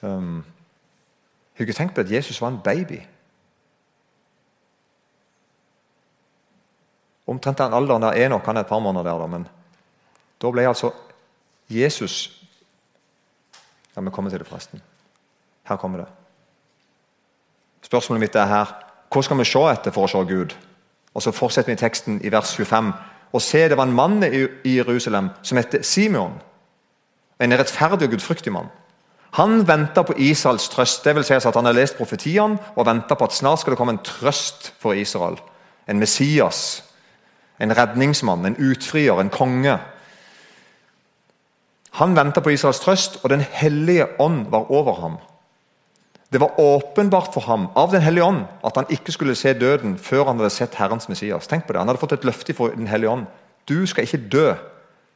Um, 0.00 0.44
har 1.56 1.66
ikke 1.66 1.76
tenkt 1.76 1.94
på 1.94 2.04
at 2.04 2.10
Jesus 2.10 2.40
var 2.40 2.54
en 2.54 2.62
baby. 2.64 3.00
Omtrent 7.26 7.58
den 7.58 7.74
alderen 7.74 8.02
der 8.02 8.24
Enok 8.26 8.46
han 8.46 8.56
er 8.56 8.64
et 8.64 8.70
par 8.70 8.80
måneder 8.80 9.10
der, 9.10 9.18
da, 9.18 9.26
men 9.26 9.48
da 10.40 10.50
ble 10.52 10.68
altså 10.68 10.92
Jesus 11.68 12.32
Ja, 13.96 14.02
vi 14.04 14.10
kommer 14.12 14.30
til 14.30 14.38
det, 14.38 14.46
forresten. 14.46 14.82
Her 15.64 15.76
kommer 15.80 15.98
det. 15.98 16.25
Spørsmålet 17.86 18.20
mitt 18.20 18.36
er 18.36 18.50
her 18.50 18.72
hva 19.12 19.22
skal 19.22 19.38
vi 19.38 19.46
se 19.46 19.60
etter 19.70 19.94
for 19.94 20.06
å 20.06 20.10
se 20.10 20.22
Gud? 20.26 20.54
Og 21.14 21.22
Så 21.22 21.32
fortsetter 21.32 21.72
vi 21.72 21.78
teksten 21.80 22.18
i 22.24 22.32
vers 22.32 22.52
25. 22.56 22.90
Og 23.32 23.42
se, 23.42 23.68
det 23.68 23.76
var 23.76 23.86
en 23.86 23.94
mann 23.94 24.24
i 24.24 24.76
Jerusalem 24.76 25.30
som 25.42 25.58
het 25.58 25.78
Simeon. 25.86 26.34
En 27.40 27.52
rettferdig 27.52 28.08
og 28.08 28.16
gudfryktig 28.16 28.52
mann. 28.52 28.68
Han 29.36 29.66
venta 29.68 30.02
på 30.02 30.16
Israels 30.16 30.68
trøst. 30.68 31.04
Det 31.04 31.14
vil 31.14 31.24
si 31.24 31.34
at 31.34 31.54
Han 31.54 31.64
har 31.64 31.72
lest 31.72 31.96
profetiene 31.96 32.58
og 32.76 32.86
venta 32.86 33.14
på 33.14 33.24
at 33.24 33.32
snart 33.32 33.60
skal 33.60 33.72
det 33.72 33.78
komme 33.78 33.92
en 33.92 34.04
trøst 34.04 34.72
for 34.78 34.92
Israel. 34.92 35.36
En 35.88 35.98
Messias, 35.98 36.84
en 37.60 37.76
redningsmann, 37.76 38.46
en 38.46 38.56
utfrier, 38.56 39.20
en 39.20 39.30
konge. 39.30 39.78
Han 41.90 42.16
venta 42.16 42.40
på 42.40 42.50
Israels 42.50 42.80
trøst, 42.80 43.20
og 43.22 43.30
Den 43.30 43.40
hellige 43.40 44.20
ånd 44.20 44.46
var 44.50 44.70
over 44.70 45.00
ham. 45.00 45.16
Det 46.36 46.42
var 46.42 46.60
åpenbart 46.60 47.32
for 47.32 47.46
ham 47.48 47.70
av 47.72 47.94
Den 47.96 48.04
hellige 48.04 48.26
ånd 48.28 48.42
at 48.60 48.76
han 48.76 48.90
ikke 48.92 49.14
skulle 49.14 49.36
se 49.38 49.54
døden 49.56 49.96
før 49.96 50.28
han 50.28 50.36
hadde 50.36 50.52
sett 50.52 50.76
Herrens 50.76 51.08
Messias. 51.08 51.48
Tenk 51.48 51.64
på 51.64 51.72
det, 51.72 51.80
Han 51.80 51.88
hadde 51.88 52.02
fått 52.02 52.12
et 52.12 52.28
løfte 52.28 52.52
fra 52.52 52.68
Den 52.76 52.90
hellige 52.92 53.10
ånd. 53.10 53.24
Du 53.64 53.86
skal 53.88 54.04
ikke 54.04 54.28
dø 54.28 54.48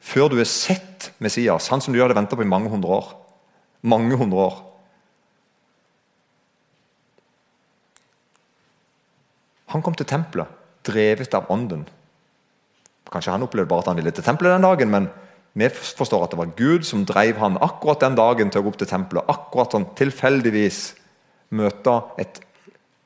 før 0.01 0.31
du 0.33 0.39
har 0.39 0.49
sett 0.49 1.11
Messias, 1.21 1.69
han 1.69 1.81
som 1.81 1.93
du 1.93 2.01
hadde 2.01 2.17
venta 2.17 2.35
på 2.35 2.41
i 2.41 2.49
mange 2.49 2.73
hundre 2.73 2.89
år 2.89 3.11
mange 3.81 4.17
hundre 4.17 4.37
år. 4.37 4.59
Han 9.71 9.81
kom 9.81 9.95
til 9.95 10.09
tempelet 10.09 10.59
drevet 10.85 11.33
av 11.37 11.49
ånden. 11.53 11.85
Kanskje 13.11 13.33
han 13.35 13.43
opplevde 13.45 13.69
bare 13.69 13.83
at 13.83 13.91
han 13.91 13.99
ville 13.99 14.13
til 14.15 14.25
tempelet 14.25 14.55
den 14.55 14.65
dagen, 14.65 14.91
men 14.91 15.09
vi 15.53 15.67
forstår 15.69 16.25
at 16.25 16.33
det 16.33 16.39
var 16.39 16.53
Gud 16.57 16.87
som 16.87 17.05
drev 17.05 17.39
han 17.41 17.59
akkurat 17.61 18.01
den 18.03 18.15
dagen 18.15 18.51
til 18.51 18.61
å 18.61 18.65
gå 18.65 18.71
opp 18.71 18.79
til 18.81 18.89
tempelet. 18.89 19.27
Akkurat 19.31 19.75
sånn 19.75 19.89
tilfeldigvis 19.99 20.79
møte 21.51 21.97
et, 22.21 22.39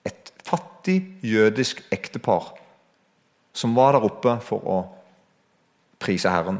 et 0.06 0.32
fattig 0.46 1.02
jødisk 1.26 1.82
ektepar 1.94 2.54
som 3.56 3.76
var 3.76 3.96
der 3.96 4.06
oppe 4.06 4.38
for 4.44 4.68
å 4.68 4.80
prise 6.02 6.30
Herren. 6.30 6.60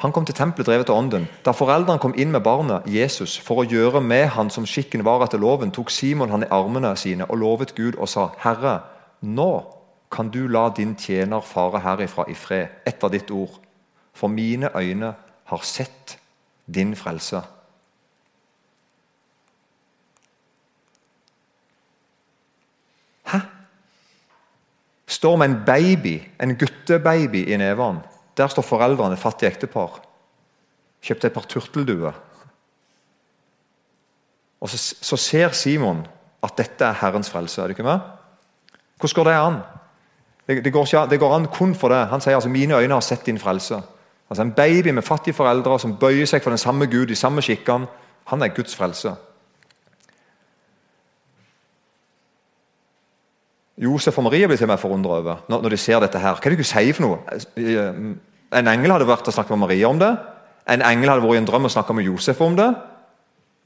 Han 0.00 0.14
kom 0.16 0.24
til 0.24 0.34
tempelet 0.34 0.64
drevet 0.64 0.88
av 0.88 0.96
ånden. 0.96 1.26
Da 1.44 1.52
foreldrene 1.52 2.00
kom 2.00 2.14
inn 2.16 2.30
med 2.32 2.40
barnet 2.40 2.86
Jesus 2.88 3.34
for 3.44 3.60
å 3.60 3.66
gjøre 3.68 4.00
med 4.00 4.30
han 4.32 4.48
som 4.48 4.64
skikken 4.64 5.04
var 5.04 5.20
etter 5.26 5.40
loven, 5.40 5.72
tok 5.76 5.92
Simon 5.92 6.32
han 6.32 6.46
i 6.46 6.48
armene 6.56 6.94
sine 6.96 7.26
og 7.28 7.36
lovet 7.42 7.74
Gud 7.76 7.98
og 8.00 8.08
sa, 8.08 8.30
'Herre, 8.40 8.80
nå 9.20 9.52
kan 10.10 10.30
du 10.30 10.48
la 10.48 10.70
din 10.70 10.96
tjener 10.96 11.40
fare 11.40 11.80
herifra 11.84 12.24
i 12.28 12.34
fred, 12.34 12.68
etter 12.86 13.08
ditt 13.08 13.30
ord.' 13.30 13.60
For 14.14 14.28
mine 14.28 14.70
øyne 14.76 15.14
har 15.44 15.62
sett 15.62 16.18
din 16.74 16.96
frelse. 16.96 17.42
Hæ? 23.24 23.38
Står 25.20 25.36
med 25.36 25.50
en 25.50 25.58
baby, 25.66 26.14
en 26.40 26.56
guttebaby 26.56 27.42
i 27.52 27.56
nevene. 27.60 28.00
Der 28.36 28.48
står 28.48 28.64
foreldrene, 28.64 29.18
fattige 29.20 29.50
ektepar. 29.52 29.98
Kjøpte 31.04 31.28
et 31.28 31.34
par 31.34 31.44
turtelduer. 31.48 32.16
Og 34.60 34.68
så, 34.72 34.78
så, 34.78 35.16
ser 35.20 35.52
Simon 35.56 36.00
at 36.44 36.56
dette 36.56 36.84
er 36.84 36.96
Herrens 37.02 37.28
frelse. 37.30 37.60
er 37.60 37.68
det 37.68 37.76
ikke 37.76 37.84
med? 37.84 38.00
Hvordan 39.00 39.14
går 39.14 39.28
det 39.28 39.36
an? 39.36 39.60
Det, 40.46 40.64
det, 40.64 40.72
går 40.72 40.88
ikke, 40.88 41.06
det, 41.10 41.20
går 41.20 41.34
an 41.36 41.48
kun 41.52 41.74
for 41.74 41.92
det. 41.92 42.06
Han 42.08 42.20
sier 42.24 42.38
altså 42.40 42.48
mine 42.52 42.80
øyne 42.80 42.96
har 42.96 43.04
sett 43.04 43.26
din 43.26 43.38
frelse. 43.38 43.82
Altså 44.30 44.42
En 44.42 44.52
baby 44.52 44.88
med 44.88 45.02
fattige 45.02 45.34
foreldre 45.34 45.78
som 45.80 45.96
bøyer 46.00 46.26
seg 46.26 46.42
for 46.42 46.50
den 46.50 46.58
samme 46.58 46.86
Gud, 46.86 47.06
de 47.06 47.16
samme 47.16 47.42
skikkene, 47.42 47.86
han 48.24 48.42
er 48.42 48.54
Guds 48.56 48.76
frelse. 48.76 49.14
Josef 53.80 54.18
og 54.20 54.26
Maria 54.26 54.48
blir 54.48 54.58
til 54.60 54.68
meg 54.68 54.80
forundra 54.80 55.18
over 55.22 55.44
når, 55.48 55.70
de 55.72 55.78
ser 55.80 56.00
dette. 56.02 56.20
her. 56.20 56.36
Hva 56.36 56.50
er 56.50 56.54
det 56.54 56.60
du 56.60 56.68
sier 56.68 56.96
for 56.96 57.06
noe? 57.06 58.16
En 58.50 58.68
engel 58.68 58.92
hadde 58.92 59.08
vært 59.08 59.28
og 59.30 59.34
snakket 59.34 59.54
med 59.54 59.62
Maria 59.64 59.88
om 59.88 60.00
det. 60.00 60.10
En 60.68 60.82
engel 60.84 61.14
hadde 61.14 61.24
vært 61.24 61.38
i 61.38 61.40
en 61.40 61.48
drøm 61.48 61.68
og 61.68 61.72
snakket 61.72 61.96
med 61.96 62.08
Josef 62.10 62.42
om 62.44 62.58
det. 62.58 62.68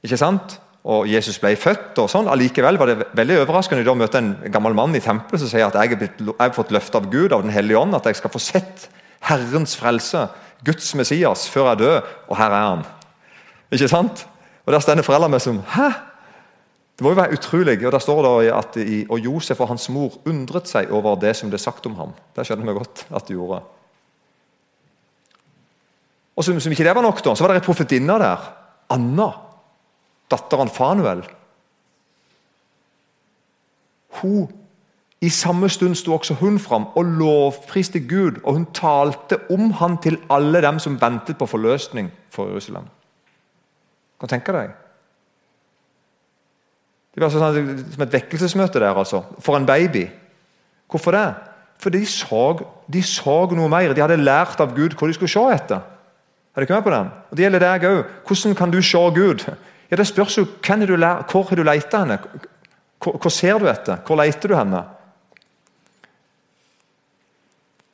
Ikke 0.05 0.19
sant? 0.21 0.59
Og 0.85 1.09
Jesus 1.09 1.39
ble 1.41 1.55
født. 1.57 1.97
og 1.99 2.09
sånn. 2.11 2.29
Allikevel 2.31 2.77
var 2.77 2.91
det 2.91 3.09
veldig 3.17 3.41
overraskende 3.41 3.89
å 3.89 3.97
møte 3.97 4.21
en 4.21 4.35
gammel 4.53 4.77
mann 4.77 4.95
i 4.95 5.01
tempelet 5.03 5.41
som 5.41 5.49
sier 5.49 5.67
at 5.67 5.75
jeg 5.75 5.97
har 6.39 6.53
fått 6.55 6.71
løfte 6.71 7.01
av 7.01 7.09
Gud, 7.11 7.33
av 7.33 7.41
Den 7.41 7.51
hellige 7.51 7.81
ånd, 7.81 7.95
at 7.97 8.05
jeg 8.05 8.21
skal 8.21 8.31
få 8.31 8.39
sett 8.39 8.87
Herrens 9.25 9.75
frelse, 9.75 10.27
Guds 10.63 10.93
Messias, 10.95 11.49
før 11.49 11.73
jeg 11.73 11.81
dør. 11.81 12.03
Og 12.29 12.37
her 12.37 12.53
er 12.53 12.67
han. 12.69 12.85
Ikke 13.73 13.89
sant? 13.89 14.27
Og 14.65 14.73
Der 14.73 14.79
stender 14.79 15.03
foreldrene 15.03 15.39
som 15.41 15.63
Hæ? 15.75 15.89
Det 16.95 17.03
må 17.03 17.11
jo 17.11 17.19
være 17.19 17.35
utrolig. 17.35 17.85
og 17.85 17.91
Der 17.91 17.99
står 17.99 18.21
det 18.23 18.51
at 18.55 18.77
og 19.09 19.19
Josef 19.19 19.59
og 19.59 19.67
hans 19.67 19.89
mor 19.89 20.13
undret 20.25 20.67
seg 20.71 20.91
over 20.91 21.17
det 21.19 21.35
som 21.35 21.49
ble 21.51 21.59
sagt 21.59 21.85
om 21.85 21.95
ham. 21.95 22.13
Det 22.35 22.45
skjønner 22.47 22.69
vi 22.69 22.77
godt 22.77 23.05
at 23.11 23.27
de 23.27 23.35
gjorde. 23.35 23.61
Og 26.35 26.43
Som, 26.43 26.59
som 26.59 26.71
ikke 26.71 26.83
det 26.83 26.95
var 26.95 27.01
nok, 27.01 27.23
da, 27.23 27.35
så 27.35 27.43
var 27.43 27.53
det 27.53 27.61
ei 27.61 27.65
profetinne 27.65 28.19
der. 28.19 28.47
Anna, 28.91 29.29
datteren 30.31 30.69
Fanuel. 30.69 31.23
Hun, 34.21 34.47
I 35.21 35.29
samme 35.29 35.69
stund 35.69 35.95
sto 35.95 36.13
også 36.13 36.35
hun 36.39 36.59
fram 36.59 36.87
og 36.95 37.05
lovpriste 37.19 37.99
Gud. 37.99 38.39
Og 38.43 38.53
hun 38.53 38.65
talte 38.73 39.39
om 39.51 39.71
han 39.71 39.97
til 39.97 40.19
alle 40.29 40.61
dem 40.61 40.79
som 40.79 40.99
ventet 41.01 41.37
på 41.37 41.45
forløsning 41.45 42.11
for 42.29 42.51
Jerusalem. 42.51 42.87
Kan 44.19 44.31
tenke 44.31 44.55
deg? 44.55 44.75
Det 47.15 47.23
var 47.23 47.31
sånn, 47.31 47.75
som 47.95 48.03
et 48.03 48.15
vekkelsesmøte 48.17 48.81
der, 48.81 48.91
altså. 48.91 49.23
For 49.39 49.55
en 49.55 49.67
baby. 49.67 50.03
Hvorfor 50.91 51.15
det? 51.15 51.27
Fordi 51.79 52.01
de 52.03 52.09
så, 52.09 52.41
de 52.91 53.03
så 53.03 53.35
noe 53.55 53.69
mer. 53.71 53.93
De 53.95 54.03
hadde 54.03 54.19
lært 54.19 54.59
av 54.63 54.75
Gud 54.75 54.97
hva 54.97 55.07
de 55.07 55.15
skulle 55.15 55.31
se 55.31 55.43
etter. 55.53 55.79
Er 56.55 56.63
du 56.63 56.67
ikke 56.67 56.75
med 56.75 56.87
på 56.87 56.93
den? 56.93 57.07
Og 57.31 57.37
Det 57.37 57.43
gjelder 57.45 57.63
deg 57.63 57.87
òg. 57.89 58.03
Hvordan 58.27 58.55
kan 58.55 58.71
du 58.71 58.81
se 58.81 59.03
Gud? 59.15 59.47
Ja, 59.91 59.95
Det 59.95 60.07
spørs 60.07 60.37
jo 60.37 60.45
du 60.45 60.95
lært, 60.95 61.31
hvor 61.31 61.43
har 61.49 61.55
du 61.55 61.63
leita 61.63 61.99
henne. 61.99 62.19
Hvor, 62.99 63.17
hvor, 63.17 63.29
ser 63.29 63.59
du 63.59 63.67
etter? 63.67 63.97
Hvor 64.05 64.15
leter 64.15 64.47
du 64.47 64.55
henne? 64.55 64.83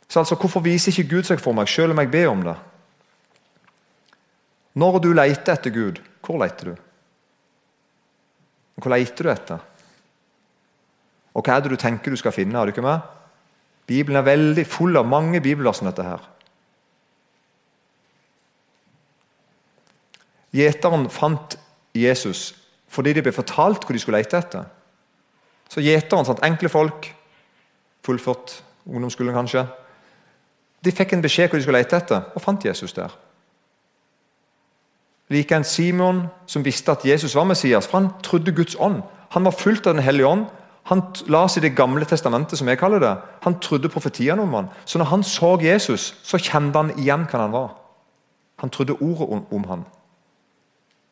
Så 0.09 0.19
altså, 0.19 0.35
Hvorfor 0.35 0.59
viser 0.59 0.91
ikke 0.91 1.15
Gud 1.15 1.23
seg 1.23 1.39
for 1.39 1.53
meg, 1.53 1.67
selv 1.67 1.91
om 1.91 1.99
jeg 1.99 2.11
ber 2.11 2.27
om 2.27 2.43
det? 2.43 2.55
Når 4.73 4.99
du 4.99 5.13
leter 5.13 5.53
etter 5.53 5.69
Gud, 5.69 6.01
hvor 6.25 6.39
leter 6.39 6.65
du? 6.65 6.75
Hvor 8.81 8.93
leter 8.95 9.27
du 9.27 9.31
etter? 9.31 9.65
Og 11.31 11.45
hva 11.45 11.55
er 11.55 11.63
det 11.63 11.71
du 11.71 11.79
tenker 11.79 12.11
du 12.11 12.19
skal 12.19 12.33
finne? 12.35 12.57
har 12.57 12.65
du 12.65 12.73
ikke 12.73 12.83
med? 12.83 12.99
Bibelen 13.87 14.19
er 14.19 14.27
veldig 14.27 14.65
full 14.67 14.97
av 14.97 15.07
mange 15.07 15.41
bibler 15.41 15.71
som 15.71 15.87
dette. 15.87 16.03
her. 16.03 16.21
Gjeteren 20.51 21.09
fant 21.09 21.57
Jesus 21.95 22.51
fordi 22.91 23.13
de 23.15 23.21
ble 23.23 23.31
fortalt 23.31 23.85
hvor 23.85 23.95
de 23.95 23.99
skulle 24.03 24.19
lete 24.19 24.35
etter. 24.35 24.65
Så 25.71 25.79
gjeteren, 25.79 26.25
sant? 26.27 26.41
enkle 26.43 26.67
folk, 26.67 27.07
fullført 28.03 28.57
ungdomsskolen 28.83 29.37
kanskje, 29.37 29.63
de 30.83 30.91
fikk 30.91 31.13
en 31.15 31.23
beskjed 31.23 31.47
hvor 31.47 31.61
de 31.61 31.63
skulle 31.63 31.79
lete 31.79 31.95
etter, 31.95 32.25
og 32.35 32.43
fant 32.43 32.65
Jesus 32.65 32.91
der. 32.97 33.13
Like 35.31 35.55
en 35.55 35.63
Simon 35.63 36.25
som 36.45 36.65
visste 36.65 36.91
at 36.91 37.05
Jesus 37.07 37.35
var 37.35 37.47
Messias, 37.47 37.87
for 37.87 37.99
han 37.99 38.09
trodde 38.23 38.51
Guds 38.51 38.75
ånd. 38.79 39.01
Han 39.31 39.45
var 39.45 39.51
fullt 39.51 39.87
av 39.87 39.93
Den 39.93 40.03
hellige 40.03 40.27
ånd. 40.27 40.45
Han 40.83 41.01
la 41.27 41.45
seg 41.47 41.63
i 41.63 41.69
Det 41.69 41.77
gamle 41.77 42.05
testamentet, 42.05 42.57
som 42.59 42.67
jeg 42.67 42.77
kaller 42.77 42.99
det. 42.99 43.13
Han 43.43 43.59
trodde 43.59 43.89
profetiene 43.89 44.41
om 44.41 44.53
han. 44.53 44.69
Så 44.85 44.97
når 44.97 45.05
han 45.05 45.23
så 45.23 45.57
Jesus, 45.61 46.15
så 46.23 46.37
kjente 46.37 46.77
han 46.77 46.91
igjen 46.99 47.27
hvem 47.29 47.41
han 47.41 47.51
var. 47.51 47.69
Han 48.59 48.69
trodde 48.69 48.97
ordet 48.99 49.29
om, 49.29 49.45
om 49.51 49.63
han. 49.69 49.85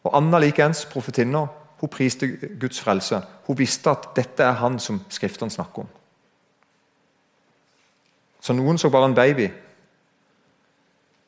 Og 0.04 0.18
Anna 0.18 0.40
likeens, 0.40 0.86
profetinna, 0.86 1.46
hun 1.80 1.90
priste 1.90 2.28
Guds 2.60 2.82
frelse. 2.82 3.22
Hun 3.48 3.58
visste 3.58 3.90
at 3.90 4.10
dette 4.16 4.44
er 4.44 4.60
han 4.60 4.80
som 4.80 5.00
Skriftene 5.10 5.52
snakker 5.52 5.86
om. 5.86 5.88
Så 8.42 8.54
noen 8.54 8.78
så 8.78 8.90
bare 8.90 9.06
en 9.06 9.16
baby. 9.16 9.50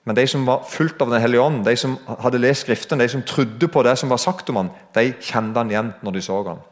Men 0.04 0.18
de 0.18 0.26
som 0.28 0.46
var 0.46 0.64
fulgt 0.66 1.02
av 1.02 1.10
Den 1.10 1.22
hellige 1.22 1.42
ånd, 1.42 1.66
de 1.66 1.76
som 1.78 1.98
hadde 2.24 2.42
lest 2.42 2.66
Skriften, 2.66 3.00
de 3.00 3.10
som 3.10 3.22
trodde 3.22 3.68
på 3.68 3.84
det 3.84 3.98
som 4.00 4.10
var 4.10 4.18
sagt 4.18 4.50
om 4.50 4.58
han, 4.58 4.72
de 4.94 5.12
kjente 5.22 5.60
han 5.60 5.70
igjen 5.70 5.94
når 6.02 6.18
de 6.18 6.24
så 6.26 6.40
han. 6.48 6.64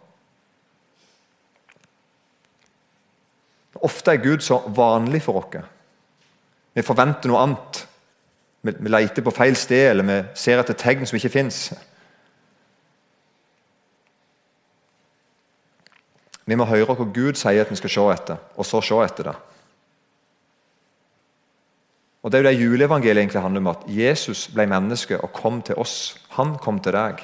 Ofte 3.79 4.11
er 4.11 4.23
Gud 4.23 4.41
så 4.43 4.57
vanlig 4.75 5.21
for 5.23 5.39
oss. 5.39 5.61
Vi 6.73 6.83
forventer 6.83 7.31
noe 7.31 7.43
annet. 7.45 7.83
Vi, 8.61 8.73
vi 8.75 8.91
leter 8.91 9.23
på 9.23 9.31
feil 9.31 9.55
sted, 9.55 9.91
eller 9.91 10.07
vi 10.07 10.17
ser 10.35 10.59
etter 10.59 10.75
tegn 10.75 11.05
som 11.07 11.15
ikke 11.15 11.31
fins. 11.31 11.69
Vi 16.49 16.57
må 16.57 16.65
høre 16.65 16.97
hva 16.97 17.05
Gud 17.13 17.37
sier 17.37 17.61
at 17.61 17.71
vi 17.71 17.77
skal 17.77 17.93
se 17.93 18.05
etter, 18.15 18.41
og 18.57 18.65
så 18.67 18.81
se 18.83 18.97
etter 19.05 19.29
det. 19.29 19.35
Og 22.23 22.31
Det 22.31 22.39
er 22.39 22.43
jo 22.43 22.49
det 22.49 22.61
juleevangeliet 22.61 23.17
egentlig 23.17 23.41
handler 23.41 23.61
om, 23.61 23.67
at 23.67 23.83
Jesus 23.87 24.47
ble 24.53 24.65
menneske 24.67 25.21
og 25.21 25.33
kom 25.33 25.61
til 25.61 25.75
oss. 25.79 26.17
Han 26.35 26.57
kom 26.57 26.79
til 26.79 26.93
deg. 26.93 27.21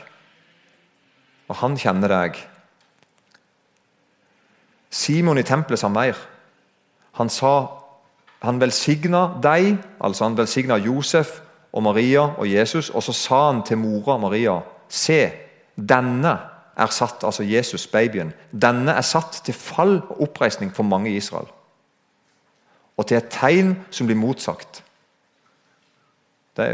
Og 1.48 1.56
han 1.56 1.76
kjenner 1.78 2.08
deg. 2.08 2.40
Simon 4.90 5.38
i 5.38 5.44
tempelet 5.44 5.80
sa 5.80 5.90
mer. 5.92 6.16
Han 7.20 7.30
sa 7.30 7.56
han 8.46 8.62
velsigna 8.62 9.28
deg, 9.42 9.76
altså 10.00 10.28
han 10.28 10.38
velsigna 10.38 10.78
Josef 10.78 11.40
og 11.74 11.84
Maria 11.84 12.28
og 12.38 12.48
Jesus, 12.48 12.92
og 12.94 13.04
så 13.04 13.14
sa 13.16 13.40
han 13.48 13.64
til 13.66 13.82
mora 13.82 14.20
Maria 14.22 14.60
Se, 14.88 15.32
denne 15.76 16.36
er 16.78 16.92
satt, 16.94 17.24
altså 17.26 17.44
Jesus, 17.44 17.88
babyen, 17.88 18.34
denne 18.52 18.94
er 18.94 19.04
satt 19.04 19.42
til 19.44 19.58
fall 19.58 19.98
og 19.98 20.22
oppreisning 20.28 20.70
for 20.76 20.86
mange 20.86 21.10
i 21.10 21.18
Israel. 21.18 21.48
Og 22.98 23.08
til 23.08 23.18
et 23.18 23.32
tegn 23.34 23.74
som 23.92 24.08
blir 24.08 24.20
motsagt. 24.20 24.85
Det 26.56 26.68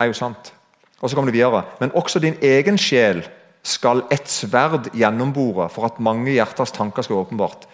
er 0.00 0.06
jo 0.06 0.16
sant. 0.16 0.52
Og 1.00 1.10
så 1.10 1.16
kommer 1.16 1.32
det 1.32 1.38
videre. 1.38 1.64
Men 1.80 1.92
også 1.94 2.22
din 2.22 2.36
egen 2.42 2.78
sjel 2.78 3.24
skal 3.64 4.04
et 4.12 4.28
sverd 4.28 4.90
gjennombore 4.94 5.68
for 5.72 5.88
at 5.88 6.00
mange 6.00 6.32
hjerters 6.32 6.72
tanker 6.72 7.02
skal 7.02 7.16
være 7.16 7.26
åpenbart. 7.26 7.68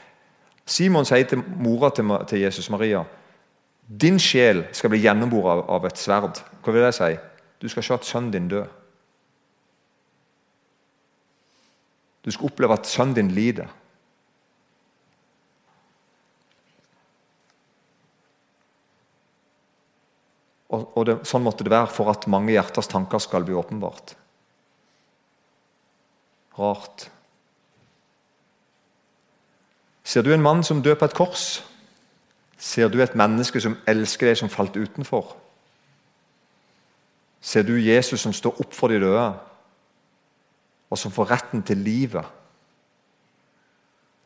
Simon 0.66 1.04
sier 1.04 1.26
til 1.26 1.42
mora 1.58 1.90
til 1.90 2.40
Jesus 2.40 2.70
Maria 2.70 3.04
din 3.90 4.20
sjel 4.22 4.62
skal 4.72 4.92
bli 4.92 5.00
gjennomboret 5.02 5.64
av 5.66 5.86
et 5.88 5.98
sverd. 5.98 6.38
Hva 6.62 6.74
vil 6.74 6.84
det 6.86 6.94
si? 6.94 7.10
Du 7.58 7.66
skal 7.68 7.82
se 7.82 7.96
at 7.96 8.06
sønnen 8.06 8.30
din 8.30 8.46
dør. 8.50 8.68
Du 12.24 12.30
skal 12.30 12.52
oppleve 12.52 12.76
at 12.76 12.86
sønnen 12.86 13.16
din 13.16 13.32
lider. 13.34 13.66
Og, 20.70 20.90
og 20.94 21.06
det, 21.06 21.16
Sånn 21.26 21.44
måtte 21.44 21.66
det 21.66 21.72
være 21.72 21.90
for 21.90 22.10
at 22.12 22.28
mange 22.30 22.54
hjerters 22.54 22.90
tanker 22.90 23.22
skal 23.22 23.46
bli 23.46 23.56
åpenbart. 23.58 24.14
Rart. 26.58 27.08
Ser 30.04 30.26
du 30.26 30.32
en 30.34 30.42
mann 30.42 30.62
som 30.66 30.82
dør 30.82 30.98
på 30.98 31.10
et 31.10 31.16
kors? 31.16 31.44
Ser 32.60 32.90
du 32.92 32.98
et 33.00 33.14
menneske 33.16 33.62
som 33.62 33.78
elsker 33.88 34.30
deg, 34.30 34.38
som 34.38 34.52
falt 34.52 34.76
utenfor? 34.76 35.32
Ser 37.40 37.64
du 37.64 37.78
Jesus 37.80 38.20
som 38.20 38.34
står 38.36 38.58
opp 38.60 38.74
for 38.76 38.92
de 38.92 39.00
døde, 39.00 39.28
og 40.90 40.98
som 40.98 41.14
får 41.14 41.30
retten 41.30 41.62
til 41.64 41.80
livet? 41.80 42.26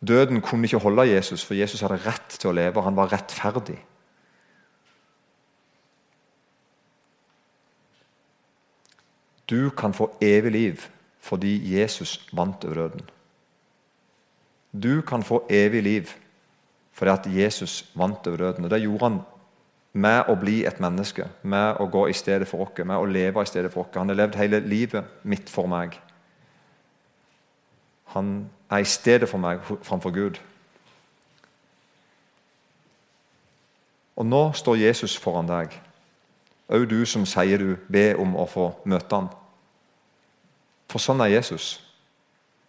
Døden 0.05 0.43
kunne 0.45 0.67
ikke 0.67 0.83
holde 0.83 1.07
Jesus, 1.09 1.45
for 1.47 1.55
Jesus 1.55 1.85
hadde 1.85 2.01
rett 2.05 2.37
til 2.37 2.51
å 2.51 2.57
leve. 2.57 2.83
Han 2.83 2.97
var 2.99 3.13
rettferdig. 3.13 3.79
Du 9.55 9.71
kan 9.71 9.95
få 9.95 10.11
evig 10.21 10.53
liv 10.53 10.89
fordi 11.25 11.57
Jesus 11.77 12.19
vant 12.33 12.65
over 12.65 12.75
døden. 12.75 13.07
Du 14.83 15.01
kan 15.01 15.23
få 15.23 15.47
evig 15.51 15.83
liv 15.83 16.11
Fordi 16.95 17.11
at 17.11 17.27
Jesus 17.27 17.91
vant 17.95 18.27
over 18.27 18.37
døden. 18.37 18.65
Og 18.65 18.71
Det 18.71 18.83
gjorde 18.83 19.05
han 19.05 19.21
med 19.93 20.29
å 20.29 20.35
bli 20.39 20.65
et 20.67 20.81
menneske, 20.81 21.29
med 21.43 21.81
å 21.81 21.87
gå 21.91 22.07
i 22.09 22.13
stedet 22.13 22.49
for 22.49 22.63
oss, 22.63 22.85
med 22.87 22.97
å 22.97 23.07
leve 23.07 23.43
i 23.43 23.47
stedet 23.47 23.73
for 23.73 23.83
oss. 23.83 23.95
Han 23.95 24.09
har 24.09 24.19
levd 24.19 24.39
hele 24.39 24.61
livet 24.61 25.05
mitt 25.23 25.51
for 25.51 25.67
meg. 25.67 25.99
Han 28.15 28.51
er 28.71 28.79
i 28.79 28.85
stedet 28.85 29.29
for 29.29 29.43
meg 29.43 29.63
framfor 29.83 30.11
Gud. 30.11 30.39
Og 34.17 34.27
nå 34.27 34.53
står 34.53 34.77
Jesus 34.77 35.17
foran 35.19 35.51
deg. 35.51 35.75
Òg 36.71 36.87
du 36.91 37.01
som 37.07 37.27
sier 37.27 37.59
du 37.59 37.75
ber 37.91 38.21
om 38.23 38.37
å 38.39 38.47
få 38.47 38.71
møte 38.87 39.19
han. 39.19 39.33
For 40.95 41.03
sånn 41.03 41.25
er 41.25 41.33
Jesus. 41.33 41.81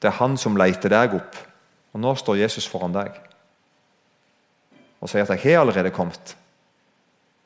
Det 0.02 0.10
er 0.10 0.18
han 0.18 0.34
som 0.42 0.58
leter 0.58 0.90
deg 0.90 1.14
opp. 1.20 1.36
Og 1.94 2.02
nå 2.02 2.16
står 2.18 2.42
Jesus 2.42 2.66
foran 2.66 2.96
deg 2.96 3.22
og 5.06 5.10
sier 5.12 5.22
at 5.22 5.30
'jeg 5.30 5.54
har 5.54 5.62
allerede 5.62 5.92
kommet'. 5.94 6.34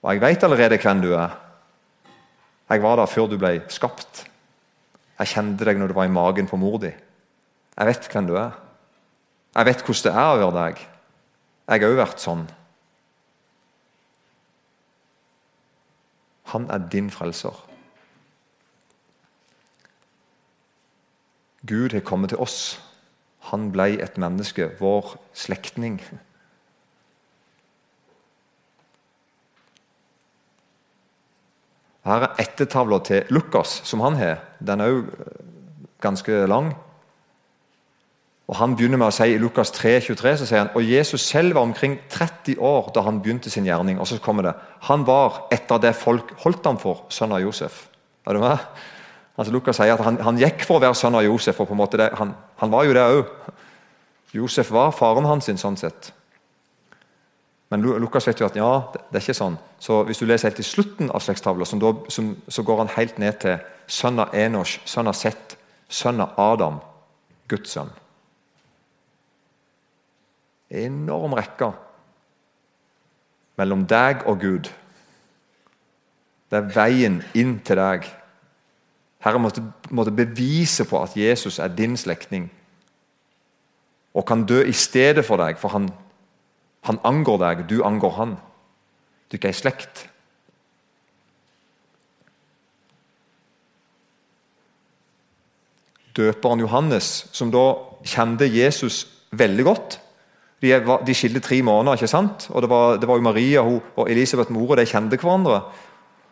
Og 0.01 0.13
jeg 0.13 0.21
vet 0.21 0.43
allerede 0.43 0.77
hvem 0.77 1.01
du 1.01 1.13
er. 1.13 1.35
Jeg 2.69 2.81
var 2.81 2.95
der 2.95 3.05
før 3.05 3.27
du 3.27 3.37
ble 3.37 3.61
skapt. 3.67 4.29
Jeg 5.19 5.27
kjente 5.27 5.65
deg 5.65 5.77
når 5.77 5.87
du 5.87 5.93
var 5.93 6.05
i 6.05 6.07
magen 6.07 6.47
på 6.47 6.55
mor 6.55 6.77
di. 6.77 6.93
Jeg 7.77 7.87
vet 7.87 8.07
hvem 8.07 8.27
du 8.27 8.35
er. 8.35 8.51
Jeg 9.55 9.65
vet 9.65 9.83
hvordan 9.83 10.03
det 10.03 10.13
er 10.13 10.31
å 10.31 10.37
være 10.37 10.65
deg. 10.65 10.87
Jeg 11.67 11.81
har 11.81 11.89
òg 11.89 11.97
vært 11.97 12.19
sånn. 12.19 12.47
Han 16.43 16.69
er 16.69 16.77
din 16.77 17.09
frelser. 17.09 17.68
Gud 21.67 21.93
har 21.93 22.05
kommet 22.05 22.29
til 22.29 22.39
oss. 22.39 22.79
Han 23.51 23.71
ble 23.73 23.97
et 24.03 24.17
menneske, 24.21 24.69
vår 24.79 25.15
slektning. 25.33 25.99
Her 32.07 32.25
er 32.25 32.41
ettertavla 32.41 33.01
til 33.05 33.27
Lukas, 33.29 33.81
som 33.85 34.03
han 34.05 34.15
har. 34.19 34.39
Den 34.59 34.81
er 34.81 34.93
òg 34.93 35.09
ganske 36.01 36.45
lang. 36.47 36.71
Og 38.49 38.55
Han 38.57 38.73
begynner 38.75 38.97
med 38.97 39.11
å 39.11 39.13
si 39.13 39.27
i 39.29 39.37
Lukas 39.37 39.69
3, 39.75 39.99
23, 40.01 40.37
så 40.39 40.45
sier 40.49 40.63
han, 40.63 40.71
og 40.73 40.85
Jesus 40.85 41.21
selv 41.21 41.53
var 41.53 41.67
omkring 41.67 41.99
30 42.09 42.57
år 42.57 42.89
da 42.95 43.03
han 43.05 43.19
begynte 43.21 43.51
sin 43.53 43.67
gjerning. 43.67 43.99
Og 43.99 44.07
så 44.09 44.17
kommer 44.17 44.47
det 44.47 44.55
Han 44.87 45.05
var 45.05 45.43
etter 45.53 45.77
det 45.77 45.93
folk 45.95 46.33
holdt 46.41 46.65
ham 46.65 46.79
for, 46.81 47.05
sønn 47.13 47.35
av 47.35 47.43
Josef. 47.43 47.83
Er 48.25 48.33
du 48.33 48.39
med? 48.41 48.57
Altså 49.39 49.53
Lukas 49.55 49.77
sier 49.79 49.95
at 49.95 50.03
han, 50.03 50.17
han, 50.19 50.39
gikk 50.39 50.65
for 50.67 50.77
å 50.77 50.83
være 50.83 50.97
sønn 50.99 51.15
av 51.15 51.23
Josef. 51.23 51.59
og 51.61 51.69
på 51.69 51.75
en 51.75 51.79
måte 51.79 51.99
det, 52.01 52.09
han, 52.19 52.33
han 52.59 52.71
var 52.73 52.87
jo 52.87 52.95
det 52.97 53.05
òg. 53.07 53.29
Josef 54.35 54.71
var 54.75 54.91
faren 54.91 55.27
hans, 55.29 55.47
sin, 55.47 55.57
sånn 55.57 55.79
sett. 55.79 56.11
Men 57.71 57.85
Lukas 58.01 58.27
vet 58.27 58.41
jo 58.41 58.49
at 58.49 58.57
ja, 58.57 58.69
det, 58.91 59.03
er 59.13 59.23
ikke 59.23 59.37
sånn. 59.37 59.55
Så 59.79 60.01
Hvis 60.09 60.19
du 60.19 60.25
leser 60.25 60.49
helt 60.49 60.59
til 60.59 60.67
slutten 60.67 61.11
av 61.13 61.23
slektstavla, 61.23 61.65
så 61.69 62.65
går 62.65 62.81
han 62.81 62.91
helt 62.97 63.21
ned 63.21 63.39
til 63.45 63.63
sønn 63.87 64.19
av 64.19 64.35
Enosh, 64.35 64.81
sønn 64.89 65.09
av 65.09 65.15
Seth, 65.17 65.55
sønn 65.87 66.19
av 66.25 66.35
Adam, 66.41 66.81
Guds 67.49 67.77
sønn. 67.77 67.93
Enorm 70.69 71.33
rekke 71.37 71.71
mellom 73.59 73.87
deg 73.89 74.27
og 74.29 74.41
Gud. 74.41 74.69
Det 76.49 76.57
er 76.59 76.73
veien 76.73 77.21
inn 77.37 77.59
til 77.65 77.79
deg. 77.79 78.09
Herre 79.23 79.39
måtte, 79.39 79.63
måtte 79.91 80.15
bevise 80.15 80.85
på 80.87 81.01
at 81.03 81.17
Jesus 81.17 81.59
er 81.59 81.73
din 81.75 81.97
slektning 81.97 82.47
og 84.15 84.25
kan 84.25 84.45
dø 84.45 84.61
i 84.65 84.73
stedet 84.73 85.25
for 85.25 85.37
deg, 85.37 85.59
for 85.61 85.71
han, 85.75 85.89
han 86.87 86.99
angår 87.05 87.37
deg, 87.43 87.65
du 87.69 87.83
angår 87.85 88.15
han. 88.17 88.37
Du 89.29 89.35
er 89.35 89.39
ikke 89.39 89.51
ei 89.51 89.57
slekt. 89.57 90.07
Døperen 96.17 96.63
Johannes, 96.63 97.27
som 97.31 97.51
da 97.53 97.65
kjente 98.03 98.49
Jesus 98.49 99.05
veldig 99.31 99.63
godt 99.67 99.99
De, 100.59 100.73
de 101.07 101.13
skilte 101.15 101.39
tre 101.39 101.61
måneder, 101.63 101.95
ikke 101.95 102.07
sant? 102.11 102.49
Og 102.51 102.61
det 102.61 102.67
var, 102.69 102.97
det 102.99 103.07
var 103.07 103.15
jo 103.15 103.23
Maria 103.23 103.61
hun, 103.63 103.77
og 103.95 104.09
Elisabeth 104.11 104.51
mor, 104.51 104.73
og 104.73 104.77
de 104.77 104.83
kjente 104.89 105.15
hverandre. 105.15 105.61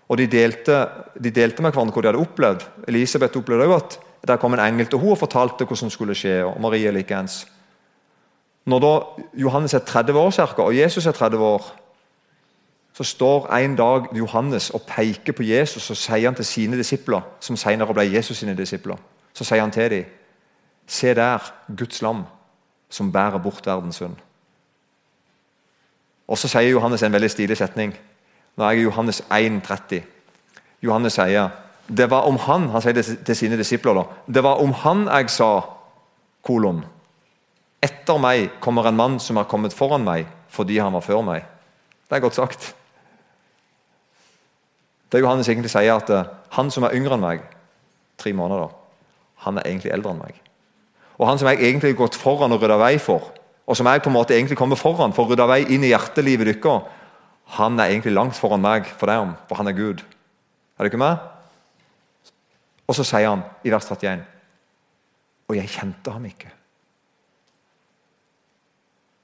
Og 0.08 0.18
de 0.18 0.28
delte, 0.28 0.88
de 1.24 1.32
delte, 1.32 1.62
med 1.62 1.72
hverandre 1.72 1.94
hva 1.94 2.02
de 2.02 2.12
hadde 2.12 2.24
opplevd. 2.24 2.64
Elisabeth 2.88 3.38
opplevde 3.38 3.68
også 3.68 4.00
at 4.22 4.28
der 4.28 4.40
kom 4.42 4.54
en 4.54 4.60
engel 4.60 4.88
til 4.88 5.00
henne 5.00 5.14
og 5.14 5.20
fortalte 5.22 5.66
hva 5.68 5.76
som 5.76 5.90
skulle 5.90 6.16
skje. 6.16 6.44
og 6.46 6.62
Maria 6.62 6.92
likeens. 6.92 7.46
Når 8.66 8.80
da 8.80 8.94
Johannes 9.34 9.74
er 9.74 9.80
30 9.80 10.20
år 10.20 10.32
cirka, 10.32 10.62
og 10.62 10.78
Jesus 10.78 11.06
er 11.06 11.12
30 11.12 11.44
år, 11.44 11.76
så 12.94 13.04
står 13.04 13.54
en 13.54 13.76
dag 13.76 14.08
Johannes 14.18 14.70
og 14.70 14.82
peker 14.82 15.34
på 15.34 15.44
Jesus 15.44 15.90
og 15.90 15.98
sier 15.98 16.26
han 16.26 16.36
til 16.36 16.46
sine 16.46 16.78
disipler, 16.78 17.22
som 17.40 17.56
senere 17.56 17.94
ble 17.94 18.08
Jesus 18.14 18.38
sine 18.38 18.56
disipler, 18.58 18.98
så 19.34 19.44
sier 19.44 19.62
han 19.62 19.72
til 19.72 19.92
dem 19.92 20.06
Se 20.88 21.14
der, 21.14 21.54
Guds 21.78 22.02
lam, 22.02 22.24
som 22.90 23.12
bærer 23.12 23.38
bort 23.44 23.66
verdens 23.66 23.96
synd. 23.96 24.16
Og 26.28 26.38
Så 26.38 26.48
sier 26.48 26.72
Johannes 26.72 27.04
en 27.04 27.14
veldig 27.14 27.30
stilig 27.32 27.58
setning. 27.58 27.94
Nå 28.58 28.66
er 28.66 28.74
jeg 28.74 28.82
i 28.82 28.88
Johannes 28.88 29.22
1,30. 29.30 30.04
Johannes 30.82 31.18
sier 31.18 31.50
det 31.88 32.10
var 32.12 32.26
om 32.28 32.36
han 32.44 32.68
han 32.74 32.84
sier 32.84 32.96
det 32.98 33.06
til 33.26 33.38
sine 33.38 33.58
disipler 33.58 33.96
da, 33.96 34.04
det 34.28 34.44
var 34.44 34.60
om 34.60 34.74
han 34.84 35.06
jeg 35.08 35.30
sa 35.32 35.52
kolon. 36.44 36.82
Etter 37.84 38.20
meg 38.20 38.58
kommer 38.60 38.90
en 38.90 38.98
mann 38.98 39.20
som 39.24 39.38
har 39.40 39.48
kommet 39.48 39.76
foran 39.76 40.04
meg 40.04 40.28
fordi 40.52 40.80
han 40.82 40.96
var 40.96 41.06
før 41.06 41.22
meg. 41.24 41.46
Det 42.08 42.18
er 42.18 42.24
godt 42.24 42.36
sagt. 42.36 42.74
Det 45.12 45.22
Johannes 45.22 45.48
egentlig 45.48 45.72
sier, 45.72 45.94
at 45.96 46.10
eh, 46.12 46.28
han 46.56 46.72
som 46.72 46.84
er 46.84 46.96
yngre 46.98 47.16
enn 47.16 47.24
meg, 47.24 47.44
tre 48.20 48.34
måneder, 48.36 48.72
han 49.46 49.60
er 49.60 49.68
egentlig 49.68 49.94
eldre 49.94 50.12
enn 50.12 50.24
meg. 50.24 50.40
Og 51.20 51.28
han 51.30 51.40
som 51.40 51.50
jeg 51.52 51.62
egentlig 51.62 51.94
har 51.94 52.02
gått 52.02 52.18
foran 52.20 52.56
og 52.56 52.64
rydda 52.64 52.80
vei 52.82 52.98
for, 53.00 53.30
og 53.68 53.78
som 53.78 53.88
jeg 53.88 54.02
på 54.04 54.10
en 54.12 54.16
måte 54.18 54.36
egentlig 54.36 54.58
kommer 54.60 54.80
foran 54.80 55.16
for 55.16 55.28
å 55.28 55.32
rydde 55.32 55.48
vei 55.48 55.62
inn 55.76 55.86
i 55.86 55.92
hjertelivet 55.92 56.50
deres, 56.50 56.97
han 57.48 57.80
er 57.80 57.92
egentlig 57.92 58.14
langt 58.14 58.36
foran 58.36 58.62
meg 58.64 58.90
for 59.00 59.08
dem, 59.08 59.34
for 59.48 59.60
han 59.60 59.70
er 59.70 59.78
Gud. 59.78 60.04
Er 60.78 60.84
det 60.84 60.92
ikke 60.92 61.02
med? 61.02 61.18
Og 62.88 62.96
så 62.96 63.06
sier 63.08 63.30
han 63.30 63.44
i 63.68 63.72
vers 63.72 63.88
31 63.88 64.22
Og 65.50 65.56
jeg 65.58 65.72
kjente 65.72 66.12
ham 66.12 66.26
ikke. 66.28 66.52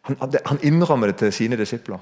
Han, 0.08 0.18
han 0.20 0.60
innrømmer 0.64 1.12
det 1.12 1.22
til 1.22 1.34
sine 1.36 1.60
disipler. 1.60 2.00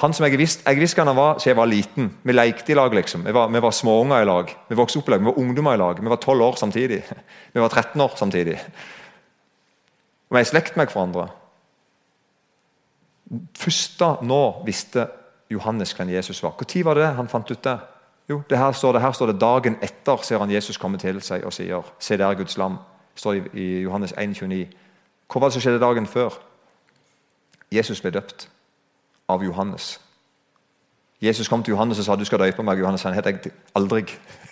Han 0.00 0.14
som 0.16 0.24
Jeg 0.26 0.38
visste 0.40 0.64
jeg 0.66 0.80
visste 0.80 1.04
han 1.04 1.16
var 1.16 1.38
siden 1.38 1.52
jeg 1.52 1.60
var 1.60 1.70
liten. 1.70 2.08
Vi 2.22 2.32
lekte 2.32 2.72
i 2.72 2.74
lag. 2.74 2.94
liksom. 2.94 3.26
Vi 3.26 3.34
var, 3.34 3.48
vi 3.48 3.62
var 3.62 3.70
småunger 3.70 4.22
i 4.22 4.24
lag. 4.24 4.56
Vi 4.68 4.78
vokste 4.78 4.98
opp 4.98 5.08
i 5.08 5.12
lag, 5.12 5.20
vi 5.20 5.30
var 5.30 5.38
ungdommer 5.38 5.74
i 5.74 5.78
lag. 5.78 6.00
Vi 6.00 6.08
var 6.08 6.16
12 6.16 6.42
år 6.42 6.56
samtidig. 6.56 7.02
Vi 7.52 7.60
var 7.60 7.68
13 7.68 8.00
år 8.00 8.12
samtidig. 8.16 8.58
Vi 10.30 10.38
er 10.38 10.40
i 10.40 10.48
slekt 10.48 10.76
med 10.76 10.88
hverandre. 10.88 11.28
Først 13.58 13.98
da 14.00 14.14
nå 14.22 14.62
visste 14.66 15.06
Johannes 15.50 15.92
hvem 15.92 16.08
Jesus 16.12 16.42
var. 16.42 16.54
Når 16.58 16.84
var 16.84 16.94
det 16.94 17.06
han 17.16 17.28
fant 17.28 17.50
ut 17.50 17.64
det? 17.64 17.78
Jo, 18.28 18.42
det 18.50 18.58
her 18.58 18.72
står 18.72 18.92
det, 18.92 19.02
her 19.02 19.12
står 19.12 19.26
det 19.32 19.40
dagen 19.40 19.76
etter 19.82 20.16
ser 20.22 20.38
han 20.38 20.50
Jesus 20.50 20.76
komme 20.76 20.98
til 20.98 21.20
seg 21.22 21.44
og 21.44 21.52
sier 21.52 21.82
Se 21.98 22.16
der 22.16 22.34
Guds 22.34 22.56
lam. 22.56 22.78
står 23.14 23.32
det 23.32 23.54
i 23.54 23.82
Johannes 23.82 24.14
1, 24.18 24.28
29. 24.28 24.68
Hva 25.28 25.40
var 25.40 25.48
det 25.48 25.52
som 25.52 25.62
skjedde 25.62 25.80
dagen 25.80 26.06
før? 26.06 26.38
Jesus 27.72 28.00
ble 28.00 28.10
døpt 28.10 28.48
av 29.28 29.44
Johannes. 29.44 30.00
Jesus 31.22 31.48
kom 31.48 31.62
til 31.62 31.72
Johannes 31.72 31.98
og 31.98 32.04
sa 32.04 32.16
du 32.16 32.24
skal 32.24 32.38
døpe 32.38 32.62
meg. 32.62 32.78
Johannes 32.78 33.02
han 33.02 33.14
het 33.14 33.26
jeg 33.26 33.52
aldri. 33.74 34.02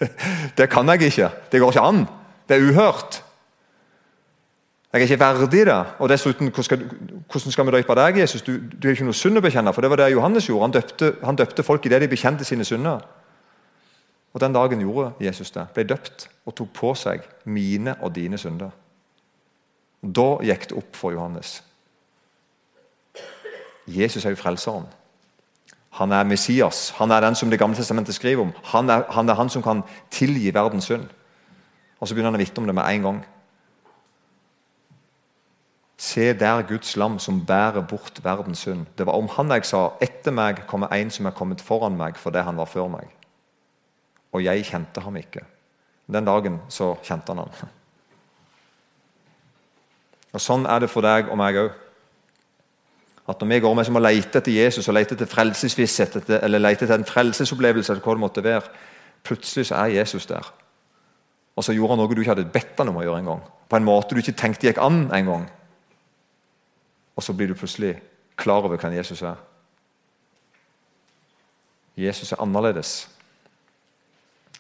Det 0.59 0.69
kan 0.71 0.89
jeg 0.89 1.03
ikke. 1.03 1.31
Det 1.53 1.61
går 1.61 1.73
ikke 1.73 1.87
an. 1.87 2.07
Det 2.49 2.57
er 2.57 2.71
uhørt. 2.71 3.23
Jeg 4.93 4.99
er 4.99 5.07
ikke 5.07 5.21
verdig 5.21 5.67
det. 5.67 5.87
Og 5.99 6.09
dessuten, 6.09 6.49
Hvordan 6.51 7.53
skal 7.53 7.67
vi 7.67 7.71
døpe 7.71 7.95
deg, 7.95 8.19
Jesus? 8.19 8.43
Du, 8.43 8.53
du 8.83 8.89
er 8.89 8.97
ikke 8.97 9.07
noe 9.07 9.15
synd 9.15 9.39
å 9.39 9.43
bekjenne. 9.45 9.73
For 9.73 9.87
det 9.87 9.91
var 9.91 10.03
det 10.03 10.11
Johannes 10.13 10.49
gjorde. 10.49 10.67
Han 10.67 10.75
døpte, 10.75 11.13
han 11.23 11.39
døpte 11.39 11.63
folk 11.63 11.87
idet 11.87 12.01
de 12.03 12.09
bekjente 12.11 12.45
sine 12.45 12.67
synder. 12.67 13.05
Og 14.35 14.41
Den 14.41 14.53
dagen 14.53 14.81
gjorde 14.81 15.13
Jesus 15.21 15.51
det. 15.51 15.69
Ble 15.75 15.85
døpt 15.85 16.29
og 16.47 16.55
tok 16.55 16.73
på 16.75 16.95
seg 16.99 17.23
mine 17.45 17.95
og 18.03 18.15
dine 18.15 18.39
synder. 18.39 18.71
Da 20.03 20.29
gikk 20.43 20.71
det 20.71 20.79
opp 20.79 20.97
for 20.97 21.15
Johannes. 21.15 21.61
Jesus 23.87 24.25
er 24.25 24.35
jo 24.35 24.43
frelseren. 24.43 24.87
Han 25.99 26.13
er 26.13 26.25
Messias. 26.25 26.91
Han 26.99 27.11
er 27.11 27.21
den 27.21 27.35
som 27.35 27.51
Det 27.51 27.59
gamle 27.59 27.77
testamentet 27.77 28.15
skriver 28.15 28.43
om. 28.43 28.53
Han 28.65 28.91
er, 28.91 29.05
han 29.11 29.29
er 29.29 29.35
han 29.35 29.49
som 29.49 29.63
kan 29.63 29.83
tilgi 30.11 30.55
verdens 30.55 30.85
synd. 30.85 31.07
Og 32.01 32.09
Så 32.09 32.15
begynner 32.15 32.31
han 32.31 32.41
å 32.41 32.43
vitne 32.43 32.63
om 32.63 32.67
det 32.67 32.75
med 32.75 32.95
en 32.95 33.03
gang. 33.03 33.27
Se 36.01 36.33
der 36.33 36.63
Guds 36.63 36.97
lam 36.97 37.19
som 37.19 37.43
bærer 37.47 37.83
bort 37.85 38.25
verdens 38.25 38.59
synd. 38.65 38.87
Det 38.99 39.07
var 39.07 39.19
om 39.21 39.29
han 39.37 39.51
jeg 39.53 39.67
sa, 39.69 39.83
etter 40.01 40.33
meg 40.33 40.63
kommer 40.67 40.89
en 40.97 41.11
som 41.13 41.29
er 41.29 41.37
kommet 41.37 41.61
foran 41.61 41.99
meg 41.99 42.17
fordi 42.17 42.41
han 42.47 42.57
var 42.57 42.71
før 42.73 42.89
meg. 42.89 43.11
Og 44.33 44.41
jeg 44.45 44.65
kjente 44.65 45.03
ham 45.05 45.19
ikke. 45.21 45.45
Den 46.09 46.25
dagen 46.25 46.57
så 46.73 46.95
kjente 47.05 47.35
han 47.35 47.45
ham. 47.45 47.53
Og 50.33 50.41
Sånn 50.41 50.65
er 50.65 50.81
det 50.81 50.89
for 50.89 51.05
deg 51.05 51.29
og 51.29 51.37
meg 51.37 51.61
òg. 51.67 51.71
At 53.29 53.43
når 53.43 53.53
vi 53.53 53.61
går 53.67 53.77
med 53.77 53.91
som 53.91 54.01
å 54.01 54.05
lete 54.07 54.41
etter 54.41 54.57
Jesus 54.57 54.89
og 54.89 54.97
lete 54.97 55.19
etter 55.19 55.29
frelsesvisshet 55.29 56.17
eller 56.41 56.63
lete 56.63 56.87
etter 56.87 56.97
en 56.97 57.07
frelsesopplevelse, 57.07 57.93
eller 57.93 58.05
hva 58.07 58.17
det 58.17 58.25
måtte 58.25 58.47
være, 58.47 58.73
plutselig 59.27 59.69
så 59.69 59.83
er 59.85 59.99
Jesus 60.01 60.27
der. 60.31 60.49
Og 61.59 61.67
så 61.67 61.77
gjorde 61.77 61.93
han 61.93 62.01
noe 62.07 62.15
du 62.15 62.23
ikke 62.23 62.39
hadde 62.39 62.51
bedt 62.55 62.79
han 62.81 62.89
om 62.89 63.03
å 63.03 63.05
gjøre 63.05 63.21
en 63.21 63.33
gang. 63.35 63.49
På 63.69 63.77
en 63.77 63.87
måte 63.87 64.17
du 64.17 64.23
ikke 64.23 64.39
tenkte 64.39 64.71
gikk 64.71 64.81
an 64.81 65.11
en 65.13 65.35
gang. 65.35 65.51
Og 67.21 67.25
så 67.25 67.35
blir 67.37 67.51
du 67.51 67.55
plutselig 67.55 67.99
klar 68.41 68.65
over 68.65 68.81
hvem 68.81 68.95
Jesus 68.97 69.21
er. 69.29 69.37
Jesus 72.01 72.33
er 72.33 72.41
annerledes, 72.41 73.11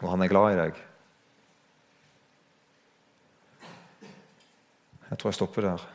og 0.02 0.10
han 0.10 0.20
er 0.20 0.28
glad 0.28 0.52
i 0.52 0.58
deg. 0.58 0.80
Jeg 5.08 5.18
tror 5.18 5.30
jeg 5.30 5.38
stopper 5.38 5.64
der. 5.70 5.86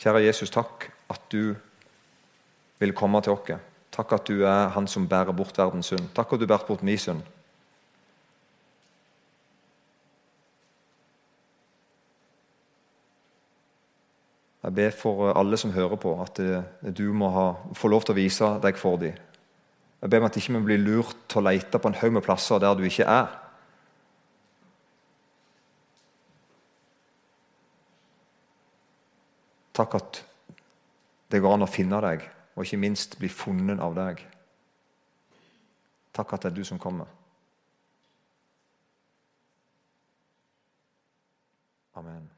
Kjære 0.00 0.24
Jesus, 0.24 0.50
takk 0.50 0.88
at 1.12 1.28
du 1.32 1.52
vil 2.80 2.96
komme 2.96 3.20
til 3.20 3.36
oss. 3.36 3.52
Takk 3.92 4.16
at 4.16 4.28
du 4.28 4.40
er 4.40 4.72
han 4.72 4.88
som 4.88 5.08
bærer 5.08 5.36
bort 5.36 5.58
verdens 5.58 5.92
synd. 5.92 6.08
Takk 6.16 6.32
at 6.32 6.40
du 6.40 6.46
bærer 6.46 6.64
bort 6.64 6.82
min 6.82 6.98
synd. 6.98 7.20
Jeg 14.66 14.74
ber 14.74 14.90
for 14.90 15.30
alle 15.30 15.56
som 15.56 15.70
hører 15.70 15.94
på, 16.02 16.10
at 16.18 16.40
du 16.98 17.04
må 17.14 17.28
ha, 17.30 17.46
få 17.78 17.86
lov 17.86 18.02
til 18.02 18.16
å 18.16 18.18
vise 18.18 18.48
deg 18.64 18.78
for 18.80 18.98
dem. 18.98 19.14
Jeg 20.02 20.10
ber 20.10 20.24
om 20.24 20.26
at 20.26 20.34
vi 20.34 20.42
ikke 20.42 20.62
blir 20.66 20.82
lurt 20.82 21.20
til 21.30 21.38
å 21.38 21.46
lete 21.46 21.78
på 21.78 21.88
en 21.88 21.98
haug 22.00 22.16
med 22.16 22.24
plasser 22.26 22.58
der 22.58 22.74
du 22.74 22.82
ikke 22.88 23.06
er. 23.06 23.30
Takk 29.76 29.94
at 30.00 30.22
det 31.30 31.42
går 31.44 31.54
an 31.54 31.66
å 31.66 31.70
finne 31.70 32.02
deg, 32.02 32.26
og 32.56 32.64
ikke 32.64 32.80
minst 32.80 33.18
bli 33.20 33.30
funnet 33.30 33.82
av 33.82 33.94
deg. 33.94 34.22
Takk 36.16 36.34
at 36.34 36.46
det 36.46 36.50
er 36.50 36.58
du 36.58 36.64
som 36.66 36.80
kommer. 36.80 37.06
Amen. 41.96 42.35